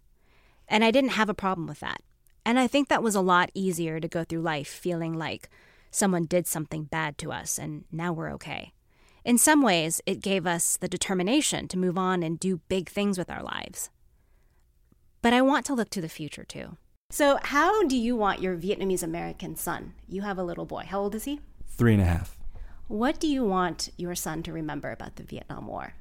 And 0.68 0.84
I 0.84 0.92
didn't 0.92 1.12
have 1.12 1.30
a 1.30 1.34
problem 1.34 1.68
with 1.68 1.82
that. 1.82 2.02
And 2.46 2.58
I 2.58 2.68
think 2.68 2.88
that 2.88 3.04
was 3.04 3.16
a 3.16 3.22
lot 3.22 3.52
easier 3.54 4.00
to 4.00 4.08
go 4.08 4.24
through 4.24 4.42
life 4.42 4.68
feeling 4.68 5.14
like 5.14 5.50
someone 5.92 6.26
did 6.26 6.48
something 6.48 6.84
bad 6.84 7.18
to 7.18 7.32
us 7.32 7.58
and 7.58 7.84
now 7.92 8.14
we're 8.14 8.32
okay. 8.34 8.74
In 9.26 9.38
some 9.38 9.62
ways, 9.62 10.02
it 10.06 10.22
gave 10.22 10.48
us 10.48 10.78
the 10.78 10.88
determination 10.88 11.68
to 11.68 11.78
move 11.78 11.98
on 11.98 12.24
and 12.24 12.40
do 12.40 12.62
big 12.70 12.88
things 12.88 13.18
with 13.18 13.30
our 13.30 13.44
lives. 13.44 13.90
But 15.22 15.34
I 15.34 15.42
want 15.42 15.66
to 15.66 15.74
look 15.74 15.90
to 15.92 16.02
the 16.02 16.08
future 16.08 16.46
too. 16.46 16.78
So, 17.12 17.40
how 17.42 17.84
do 17.84 17.98
you 17.98 18.16
want 18.16 18.42
your 18.42 18.56
Vietnamese 18.56 19.04
American 19.04 19.56
son? 19.56 19.94
You 20.08 20.22
have 20.22 20.38
a 20.38 20.44
little 20.44 20.66
boy. 20.66 20.86
How 20.88 21.02
old 21.02 21.16
is 21.16 21.26
he? 21.26 21.42
Three 21.68 21.94
and 21.94 22.02
a 22.02 22.06
half. 22.06 22.39
What 22.90 23.20
do 23.20 23.28
you 23.28 23.44
want 23.46 23.92
your 23.98 24.16
son 24.16 24.42
to 24.42 24.52
remember 24.52 24.92
about 24.92 25.16
the 25.16 25.24
Vietnam 25.24 25.68
War? 25.68 25.94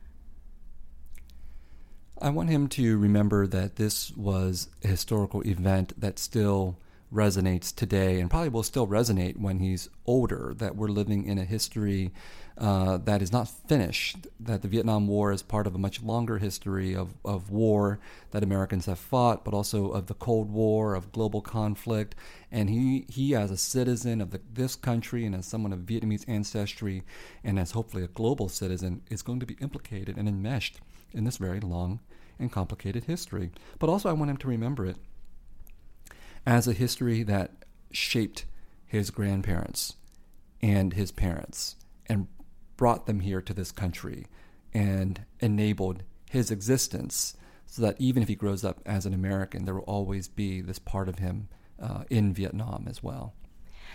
I 2.18 2.30
want 2.30 2.48
him 2.48 2.66
to 2.68 2.96
remember 2.96 3.46
that 3.46 3.76
this 3.76 4.10
was 4.16 4.70
a 4.82 4.88
historical 4.88 5.42
event 5.46 5.92
that 6.00 6.18
still 6.18 6.78
resonates 7.12 7.74
today 7.74 8.20
and 8.20 8.30
probably 8.30 8.48
will 8.48 8.62
still 8.62 8.86
resonate 8.86 9.38
when 9.38 9.58
he's 9.58 9.90
older. 10.06 10.54
That 10.56 10.76
we're 10.76 10.88
living 10.88 11.26
in 11.26 11.36
a 11.36 11.44
history 11.44 12.10
uh, 12.58 12.96
that 12.98 13.22
is 13.22 13.30
not 13.30 13.48
finished, 13.48 14.26
that 14.40 14.62
the 14.62 14.68
Vietnam 14.68 15.06
War 15.06 15.30
is 15.30 15.42
part 15.42 15.68
of 15.68 15.76
a 15.76 15.78
much 15.78 16.02
longer 16.02 16.38
history 16.38 16.94
of, 16.94 17.14
of 17.24 17.50
war 17.50 18.00
that 18.32 18.42
Americans 18.42 18.86
have 18.86 18.98
fought, 18.98 19.44
but 19.44 19.54
also 19.54 19.90
of 19.90 20.06
the 20.06 20.14
Cold 20.14 20.50
War, 20.50 20.94
of 20.94 21.12
global 21.12 21.40
conflict. 21.40 22.16
And 22.50 22.68
he, 22.68 23.06
he 23.08 23.34
as 23.36 23.52
a 23.52 23.56
citizen 23.56 24.20
of 24.20 24.32
the, 24.32 24.40
this 24.52 24.74
country 24.74 25.24
and 25.24 25.36
as 25.36 25.46
someone 25.46 25.72
of 25.72 25.80
Vietnamese 25.80 26.28
ancestry 26.28 27.04
and 27.44 27.60
as 27.60 27.70
hopefully 27.70 28.02
a 28.02 28.08
global 28.08 28.48
citizen, 28.48 29.02
is 29.08 29.22
going 29.22 29.38
to 29.38 29.46
be 29.46 29.56
implicated 29.60 30.16
and 30.16 30.28
enmeshed 30.28 30.80
in 31.12 31.22
this 31.22 31.36
very 31.36 31.60
long 31.60 32.00
and 32.40 32.50
complicated 32.50 33.04
history. 33.04 33.52
But 33.78 33.88
also, 33.88 34.08
I 34.08 34.14
want 34.14 34.32
him 34.32 34.36
to 34.38 34.48
remember 34.48 34.84
it 34.84 34.96
as 36.44 36.66
a 36.66 36.72
history 36.72 37.22
that 37.22 37.52
shaped 37.92 38.46
his 38.84 39.10
grandparents 39.10 39.94
and 40.60 40.94
his 40.94 41.12
parents 41.12 41.76
and 42.06 42.26
brought 42.78 43.04
them 43.04 43.20
here 43.20 43.42
to 43.42 43.52
this 43.52 43.70
country 43.70 44.26
and 44.72 45.20
enabled 45.40 46.04
his 46.30 46.50
existence 46.50 47.36
so 47.66 47.82
that 47.82 47.96
even 47.98 48.22
if 48.22 48.28
he 48.28 48.34
grows 48.34 48.64
up 48.64 48.80
as 48.86 49.04
an 49.04 49.12
American, 49.12 49.66
there 49.66 49.74
will 49.74 49.82
always 49.82 50.28
be 50.28 50.62
this 50.62 50.78
part 50.78 51.08
of 51.10 51.18
him 51.18 51.48
uh, 51.80 52.04
in 52.08 52.32
Vietnam 52.32 52.86
as 52.88 53.02
well. 53.02 53.34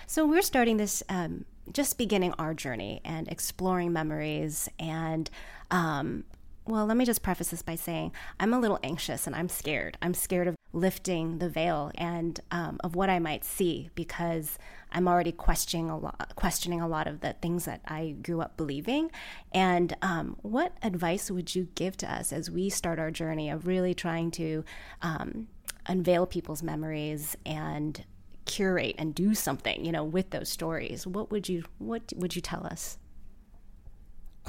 So 0.05 0.27
we're 0.27 0.43
starting 0.43 0.77
this, 0.77 1.01
um, 1.09 1.45
just 1.71 1.97
beginning 1.97 2.33
our 2.33 2.53
journey 2.53 3.01
and 3.03 3.27
exploring 3.29 3.93
memories 3.93 4.69
and 4.77 5.29
um, 5.71 6.25
well, 6.65 6.85
let 6.85 6.95
me 6.95 7.05
just 7.05 7.23
preface 7.23 7.49
this 7.49 7.61
by 7.61 7.75
saying 7.75 8.13
I'm 8.39 8.53
a 8.53 8.59
little 8.59 8.79
anxious 8.83 9.27
and 9.27 9.35
I'm 9.35 9.49
scared. 9.49 9.97
I'm 10.01 10.13
scared 10.13 10.47
of 10.47 10.55
lifting 10.71 11.39
the 11.39 11.49
veil 11.49 11.91
and 11.95 12.39
um, 12.51 12.79
of 12.83 12.95
what 12.95 13.09
I 13.09 13.19
might 13.19 13.43
see 13.43 13.89
because 13.95 14.57
I'm 14.91 15.07
already 15.07 15.31
questioning 15.31 15.89
a 15.89 15.97
lot, 15.97 16.33
questioning 16.35 16.81
a 16.81 16.87
lot 16.87 17.07
of 17.07 17.19
the 17.19 17.33
things 17.33 17.65
that 17.65 17.81
I 17.85 18.15
grew 18.23 18.41
up 18.41 18.55
believing. 18.55 19.11
And 19.53 19.95
um, 20.01 20.37
what 20.41 20.77
advice 20.81 21.29
would 21.29 21.53
you 21.53 21.67
give 21.75 21.97
to 21.97 22.11
us 22.11 22.31
as 22.31 22.49
we 22.49 22.69
start 22.69 22.97
our 22.97 23.11
journey 23.11 23.49
of 23.49 23.67
really 23.67 23.93
trying 23.93 24.31
to 24.31 24.63
um, 25.01 25.47
unveil 25.85 26.25
people's 26.25 26.63
memories 26.63 27.35
and 27.45 28.03
curate 28.45 28.95
and 28.97 29.13
do 29.13 29.35
something, 29.35 29.83
you 29.83 29.91
know, 29.91 30.03
with 30.03 30.29
those 30.29 30.49
stories? 30.49 31.05
What 31.05 31.29
would 31.29 31.49
you 31.49 31.65
what 31.77 32.13
would 32.15 32.35
you 32.35 32.41
tell 32.41 32.65
us? 32.65 32.97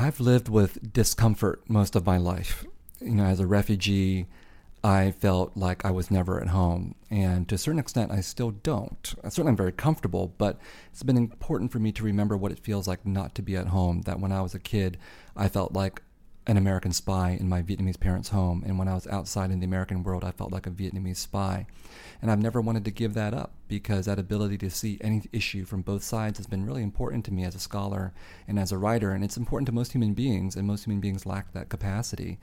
I've 0.04 0.20
lived 0.20 0.50
with 0.50 0.92
discomfort 0.92 1.62
most 1.66 1.96
of 1.96 2.04
my 2.04 2.18
life. 2.18 2.66
You 3.00 3.12
know, 3.12 3.25
as 3.25 3.40
a 3.40 3.46
refugee, 3.46 4.26
I 4.84 5.12
felt 5.12 5.56
like 5.56 5.82
I 5.82 5.92
was 5.92 6.11
never 6.11 6.38
at 6.42 6.49
home. 6.49 6.94
And 7.11 7.49
to 7.49 7.54
a 7.54 7.58
certain 7.58 7.78
extent, 7.78 8.12
I 8.12 8.20
still 8.20 8.50
don't. 8.50 9.14
Certainly, 9.25 9.49
I'm 9.49 9.56
very 9.56 9.73
comfortable, 9.73 10.34
but 10.37 10.58
it's 10.92 11.02
been 11.02 11.16
important 11.16 11.73
for 11.73 11.78
me 11.78 11.90
to 11.92 12.04
remember 12.04 12.37
what 12.37 12.52
it 12.52 12.58
feels 12.58 12.87
like 12.87 13.06
not 13.06 13.34
to 13.37 13.42
be 13.42 13.56
at 13.56 13.68
home. 13.68 14.02
That 14.02 14.20
when 14.20 14.30
I 14.30 14.42
was 14.42 14.54
a 14.54 14.58
kid, 14.58 14.99
I 15.34 15.49
felt 15.49 15.73
like 15.73 16.02
an 16.46 16.56
American 16.56 16.92
spy 16.92 17.36
in 17.40 17.48
my 17.48 17.62
Vietnamese 17.62 17.98
parents' 17.98 18.28
home. 18.28 18.62
And 18.66 18.78
when 18.78 18.88
I 18.88 18.94
was 18.94 19.06
outside 19.06 19.50
in 19.50 19.60
the 19.60 19.66
American 19.66 20.02
world, 20.02 20.24
I 20.24 20.30
felt 20.30 20.52
like 20.52 20.66
a 20.66 20.70
Vietnamese 20.70 21.16
spy. 21.16 21.66
And 22.20 22.30
I've 22.30 22.42
never 22.42 22.60
wanted 22.60 22.84
to 22.84 22.90
give 22.90 23.14
that 23.14 23.32
up 23.32 23.52
because 23.66 24.06
that 24.06 24.18
ability 24.18 24.58
to 24.58 24.70
see 24.70 24.98
any 25.00 25.22
issue 25.32 25.64
from 25.64 25.82
both 25.82 26.02
sides 26.02 26.38
has 26.38 26.46
been 26.46 26.66
really 26.66 26.82
important 26.82 27.24
to 27.26 27.32
me 27.32 27.44
as 27.44 27.54
a 27.54 27.58
scholar 27.58 28.12
and 28.46 28.58
as 28.58 28.72
a 28.72 28.78
writer. 28.78 29.12
And 29.12 29.24
it's 29.24 29.38
important 29.38 29.66
to 29.66 29.72
most 29.72 29.92
human 29.92 30.12
beings, 30.12 30.54
and 30.54 30.66
most 30.66 30.84
human 30.84 31.00
beings 31.00 31.24
lack 31.24 31.52
that 31.52 31.70
capacity. 31.70 32.38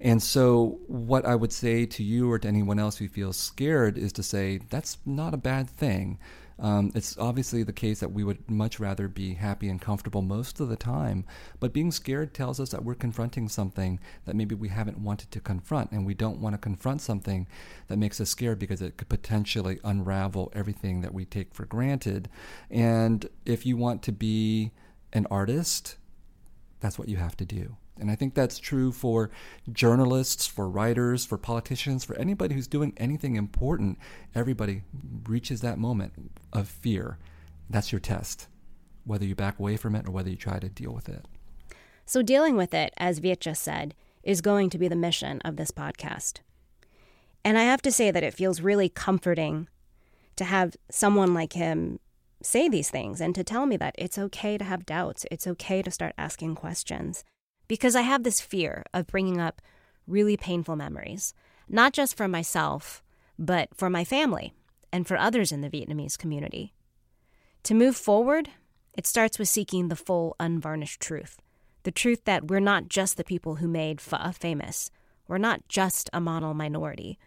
And 0.00 0.22
so, 0.22 0.78
what 0.86 1.24
I 1.24 1.34
would 1.34 1.52
say 1.52 1.86
to 1.86 2.02
you 2.02 2.30
or 2.30 2.38
to 2.38 2.48
anyone 2.48 2.78
else 2.78 2.98
who 2.98 3.08
feels 3.08 3.36
scared 3.36 3.98
is 3.98 4.12
to 4.14 4.22
say, 4.22 4.58
that's 4.70 4.98
not 5.06 5.34
a 5.34 5.38
bad 5.38 5.68
thing. 5.68 6.18
Um, 6.58 6.90
it's 6.94 7.16
obviously 7.18 7.62
the 7.62 7.72
case 7.72 8.00
that 8.00 8.12
we 8.12 8.24
would 8.24 8.50
much 8.50 8.80
rather 8.80 9.06
be 9.06 9.34
happy 9.34 9.68
and 9.68 9.80
comfortable 9.80 10.22
most 10.22 10.58
of 10.58 10.68
the 10.68 10.76
time, 10.76 11.24
but 11.60 11.72
being 11.72 11.92
scared 11.92 12.34
tells 12.34 12.58
us 12.58 12.70
that 12.70 12.84
we're 12.84 12.94
confronting 12.94 13.48
something 13.48 14.00
that 14.24 14.34
maybe 14.34 14.54
we 14.54 14.68
haven't 14.68 14.98
wanted 14.98 15.30
to 15.30 15.40
confront, 15.40 15.92
and 15.92 16.04
we 16.04 16.14
don't 16.14 16.40
want 16.40 16.54
to 16.54 16.58
confront 16.58 17.00
something 17.00 17.46
that 17.86 17.98
makes 17.98 18.20
us 18.20 18.30
scared 18.30 18.58
because 18.58 18.82
it 18.82 18.96
could 18.96 19.08
potentially 19.08 19.78
unravel 19.84 20.52
everything 20.54 21.00
that 21.02 21.14
we 21.14 21.24
take 21.24 21.54
for 21.54 21.64
granted. 21.64 22.28
And 22.70 23.28
if 23.44 23.64
you 23.64 23.76
want 23.76 24.02
to 24.04 24.12
be 24.12 24.72
an 25.12 25.26
artist, 25.30 25.96
that's 26.80 26.98
what 26.98 27.08
you 27.08 27.16
have 27.16 27.36
to 27.36 27.44
do. 27.44 27.76
And 28.00 28.10
I 28.10 28.14
think 28.14 28.34
that's 28.34 28.58
true 28.58 28.92
for 28.92 29.30
journalists, 29.72 30.46
for 30.46 30.68
writers, 30.68 31.24
for 31.24 31.38
politicians, 31.38 32.04
for 32.04 32.16
anybody 32.16 32.54
who's 32.54 32.66
doing 32.66 32.92
anything 32.96 33.36
important. 33.36 33.98
Everybody 34.34 34.82
reaches 35.26 35.60
that 35.60 35.78
moment 35.78 36.12
of 36.52 36.68
fear. 36.68 37.18
That's 37.68 37.92
your 37.92 38.00
test, 38.00 38.48
whether 39.04 39.24
you 39.24 39.34
back 39.34 39.58
away 39.58 39.76
from 39.76 39.94
it 39.94 40.06
or 40.06 40.10
whether 40.10 40.30
you 40.30 40.36
try 40.36 40.58
to 40.58 40.68
deal 40.68 40.92
with 40.92 41.08
it. 41.08 41.24
So, 42.06 42.22
dealing 42.22 42.56
with 42.56 42.72
it, 42.72 42.94
as 42.96 43.18
Viet 43.18 43.40
just 43.40 43.62
said, 43.62 43.94
is 44.22 44.40
going 44.40 44.70
to 44.70 44.78
be 44.78 44.88
the 44.88 44.96
mission 44.96 45.40
of 45.44 45.56
this 45.56 45.70
podcast. 45.70 46.40
And 47.44 47.58
I 47.58 47.62
have 47.62 47.82
to 47.82 47.92
say 47.92 48.10
that 48.10 48.22
it 48.22 48.34
feels 48.34 48.60
really 48.60 48.88
comforting 48.88 49.68
to 50.36 50.44
have 50.44 50.76
someone 50.90 51.34
like 51.34 51.52
him 51.52 52.00
say 52.42 52.68
these 52.68 52.90
things 52.90 53.20
and 53.20 53.34
to 53.34 53.44
tell 53.44 53.66
me 53.66 53.76
that 53.76 53.94
it's 53.98 54.18
okay 54.18 54.56
to 54.56 54.64
have 54.64 54.86
doubts. 54.86 55.26
It's 55.30 55.46
okay 55.46 55.82
to 55.82 55.90
start 55.90 56.14
asking 56.16 56.54
questions 56.54 57.24
because 57.68 57.94
I 57.94 58.02
have 58.02 58.22
this 58.22 58.40
fear 58.40 58.84
of 58.92 59.06
bringing 59.06 59.40
up 59.40 59.62
really 60.06 60.36
painful 60.36 60.76
memories, 60.76 61.34
not 61.68 61.92
just 61.92 62.16
for 62.16 62.26
myself, 62.26 63.02
but 63.38 63.68
for 63.74 63.88
my 63.88 64.04
family 64.04 64.52
and 64.92 65.06
for 65.06 65.16
others 65.16 65.52
in 65.52 65.60
the 65.60 65.70
Vietnamese 65.70 66.18
community. 66.18 66.72
To 67.64 67.74
move 67.74 67.96
forward, 67.96 68.48
it 68.94 69.06
starts 69.06 69.38
with 69.38 69.48
seeking 69.48 69.88
the 69.88 69.96
full, 69.96 70.34
unvarnished 70.40 71.00
truth 71.00 71.36
the 71.88 71.92
truth 71.92 72.24
that 72.24 72.48
we're 72.48 72.60
not 72.60 72.88
just 72.88 73.16
the 73.16 73.24
people 73.24 73.56
who 73.56 73.66
made 73.66 73.98
Pho 73.98 74.30
famous, 74.32 74.90
we're 75.26 75.38
not 75.38 75.66
just 75.68 76.10
a 76.12 76.20
model 76.20 76.52
minority. 76.52 77.18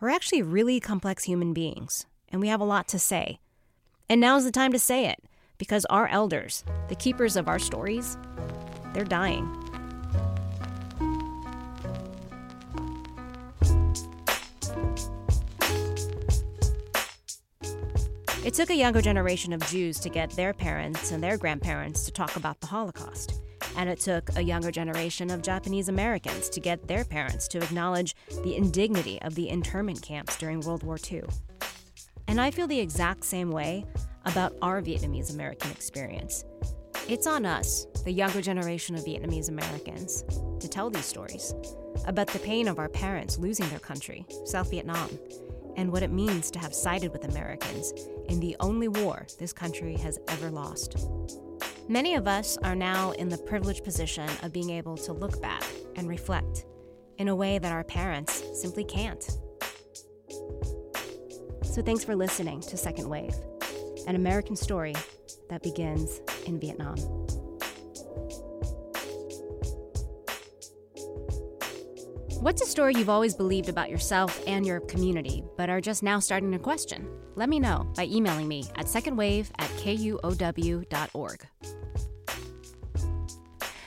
We're 0.00 0.10
actually 0.10 0.42
really 0.42 0.80
complex 0.80 1.24
human 1.24 1.54
beings, 1.54 2.04
and 2.28 2.40
we 2.40 2.48
have 2.48 2.60
a 2.60 2.64
lot 2.64 2.88
to 2.88 2.98
say. 2.98 3.40
And 4.10 4.20
now's 4.20 4.44
the 4.44 4.50
time 4.50 4.72
to 4.72 4.78
say 4.78 5.06
it, 5.06 5.20
because 5.56 5.86
our 5.86 6.08
elders, 6.08 6.62
the 6.88 6.94
keepers 6.94 7.36
of 7.36 7.48
our 7.48 7.58
stories, 7.58 8.18
they're 8.92 9.04
dying. 9.04 9.61
It 18.44 18.54
took 18.54 18.70
a 18.70 18.74
younger 18.74 19.00
generation 19.00 19.52
of 19.52 19.64
Jews 19.68 20.00
to 20.00 20.08
get 20.08 20.30
their 20.30 20.52
parents 20.52 21.12
and 21.12 21.22
their 21.22 21.36
grandparents 21.38 22.04
to 22.06 22.10
talk 22.10 22.34
about 22.34 22.60
the 22.60 22.66
Holocaust. 22.66 23.40
And 23.76 23.88
it 23.88 24.00
took 24.00 24.36
a 24.36 24.42
younger 24.42 24.72
generation 24.72 25.30
of 25.30 25.42
Japanese 25.42 25.88
Americans 25.88 26.48
to 26.48 26.58
get 26.58 26.88
their 26.88 27.04
parents 27.04 27.46
to 27.48 27.62
acknowledge 27.62 28.16
the 28.42 28.56
indignity 28.56 29.22
of 29.22 29.36
the 29.36 29.48
internment 29.48 30.02
camps 30.02 30.36
during 30.38 30.60
World 30.60 30.82
War 30.82 30.98
II. 31.08 31.22
And 32.26 32.40
I 32.40 32.50
feel 32.50 32.66
the 32.66 32.80
exact 32.80 33.24
same 33.24 33.52
way 33.52 33.86
about 34.24 34.56
our 34.60 34.82
Vietnamese 34.82 35.32
American 35.32 35.70
experience. 35.70 36.44
It's 37.08 37.28
on 37.28 37.46
us, 37.46 37.86
the 38.04 38.12
younger 38.12 38.42
generation 38.42 38.96
of 38.96 39.04
Vietnamese 39.04 39.50
Americans, 39.50 40.24
to 40.58 40.68
tell 40.68 40.90
these 40.90 41.06
stories 41.06 41.54
about 42.08 42.26
the 42.26 42.40
pain 42.40 42.66
of 42.66 42.80
our 42.80 42.88
parents 42.88 43.38
losing 43.38 43.68
their 43.68 43.78
country, 43.78 44.26
South 44.44 44.68
Vietnam, 44.70 45.10
and 45.76 45.90
what 45.90 46.02
it 46.02 46.10
means 46.10 46.50
to 46.50 46.58
have 46.58 46.74
sided 46.74 47.12
with 47.12 47.24
Americans 47.24 47.92
in 48.28 48.40
the 48.40 48.56
only 48.60 48.88
war 48.88 49.26
this 49.38 49.52
country 49.52 49.94
has 49.96 50.18
ever 50.28 50.50
lost. 50.50 50.96
Many 51.88 52.14
of 52.14 52.28
us 52.28 52.56
are 52.58 52.76
now 52.76 53.10
in 53.12 53.28
the 53.28 53.38
privileged 53.38 53.84
position 53.84 54.28
of 54.42 54.52
being 54.52 54.70
able 54.70 54.96
to 54.98 55.12
look 55.12 55.40
back 55.42 55.64
and 55.96 56.08
reflect 56.08 56.64
in 57.18 57.28
a 57.28 57.36
way 57.36 57.58
that 57.58 57.72
our 57.72 57.84
parents 57.84 58.42
simply 58.60 58.84
can't. 58.84 59.22
So, 61.64 61.82
thanks 61.82 62.04
for 62.04 62.14
listening 62.14 62.60
to 62.62 62.76
Second 62.76 63.08
Wave, 63.08 63.34
an 64.06 64.14
American 64.14 64.56
story 64.56 64.94
that 65.48 65.62
begins 65.62 66.20
in 66.46 66.60
Vietnam. 66.60 66.96
What's 72.42 72.60
a 72.60 72.66
story 72.66 72.94
you've 72.96 73.08
always 73.08 73.36
believed 73.36 73.68
about 73.68 73.88
yourself 73.88 74.42
and 74.48 74.66
your 74.66 74.80
community, 74.80 75.44
but 75.56 75.70
are 75.70 75.80
just 75.80 76.02
now 76.02 76.18
starting 76.18 76.50
to 76.50 76.58
question? 76.58 77.08
Let 77.36 77.48
me 77.48 77.60
know 77.60 77.86
by 77.94 78.06
emailing 78.06 78.48
me 78.48 78.64
at 78.74 78.86
secondwave 78.86 79.48
at 79.60 79.70
kuow.org. 79.76 81.46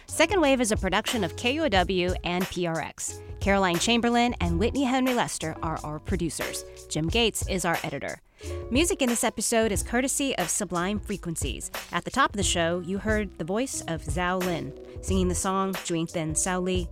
Second 0.06 0.40
Wave 0.40 0.62
is 0.62 0.72
a 0.72 0.78
production 0.78 1.26
of 1.26 1.36
KUOW 1.36 2.16
and 2.24 2.46
PRX. 2.46 3.20
Caroline 3.42 3.78
Chamberlain 3.78 4.34
and 4.40 4.58
Whitney 4.58 4.86
Henry 4.86 5.14
Lester 5.14 5.58
are 5.62 5.78
our 5.84 6.00
producers. 6.00 6.64
Jim 6.88 7.10
Gates 7.10 7.46
is 7.50 7.66
our 7.66 7.78
editor. 7.84 8.22
Music 8.72 9.02
in 9.02 9.10
this 9.10 9.26
episode 9.26 9.74
is 9.74 9.84
courtesy 9.84 10.34
of 10.38 10.50
Sublime 10.50 11.02
Frequencies. 11.02 11.72
At 11.92 12.06
the 12.06 12.12
top 12.12 12.30
of 12.30 12.38
the 12.38 12.44
show, 12.44 12.80
you 12.80 13.00
heard 13.00 13.38
the 13.38 13.44
voice 13.44 13.82
of 13.90 14.02
Zhao 14.04 14.42
Lin 14.42 14.74
singing 15.02 15.28
the 15.28 15.36
song 15.36 15.74
Juin 15.74 16.10
Thin 16.10 16.36
Sao 16.36 16.62
Li. 16.62 16.88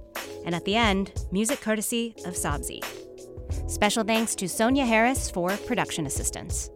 And 0.45 0.53
at 0.55 0.65
the 0.65 0.75
end, 0.75 1.13
music 1.31 1.61
courtesy 1.61 2.15
of 2.25 2.33
Sabzi. 2.33 2.83
Special 3.69 4.03
thanks 4.03 4.35
to 4.35 4.47
Sonia 4.49 4.85
Harris 4.85 5.29
for 5.29 5.49
production 5.65 6.05
assistance. 6.05 6.69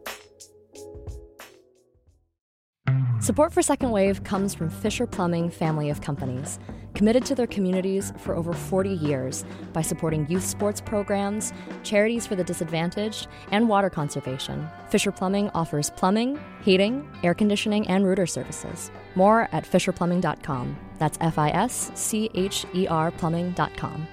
Support 3.19 3.51
for 3.51 3.61
Second 3.61 3.91
Wave 3.91 4.23
comes 4.23 4.53
from 4.53 4.69
Fischer 4.69 5.05
Plumbing 5.05 5.49
family 5.49 5.89
of 5.89 6.01
companies, 6.01 6.59
committed 6.93 7.25
to 7.25 7.35
their 7.35 7.47
communities 7.47 8.13
for 8.17 8.35
over 8.35 8.53
40 8.53 8.91
years 8.91 9.43
by 9.73 9.81
supporting 9.81 10.25
youth 10.29 10.45
sports 10.45 10.79
programs, 10.79 11.51
charities 11.83 12.25
for 12.25 12.35
the 12.35 12.43
disadvantaged, 12.43 13.27
and 13.51 13.67
water 13.67 13.89
conservation. 13.89 14.67
Fischer 14.89 15.11
Plumbing 15.11 15.49
offers 15.49 15.89
plumbing, 15.89 16.39
heating, 16.61 17.05
air 17.21 17.33
conditioning, 17.33 17.87
and 17.87 18.05
rooter 18.05 18.27
services. 18.27 18.91
More 19.15 19.49
at 19.51 19.65
fischerplumbing.com. 19.65 20.86
That's 20.97 21.17
F 21.21 21.37
I 21.37 21.49
S 21.49 21.91
C 21.95 22.29
H 22.33 22.65
E 22.73 22.87
R 22.87 23.11
plumbing.com. 23.11 24.07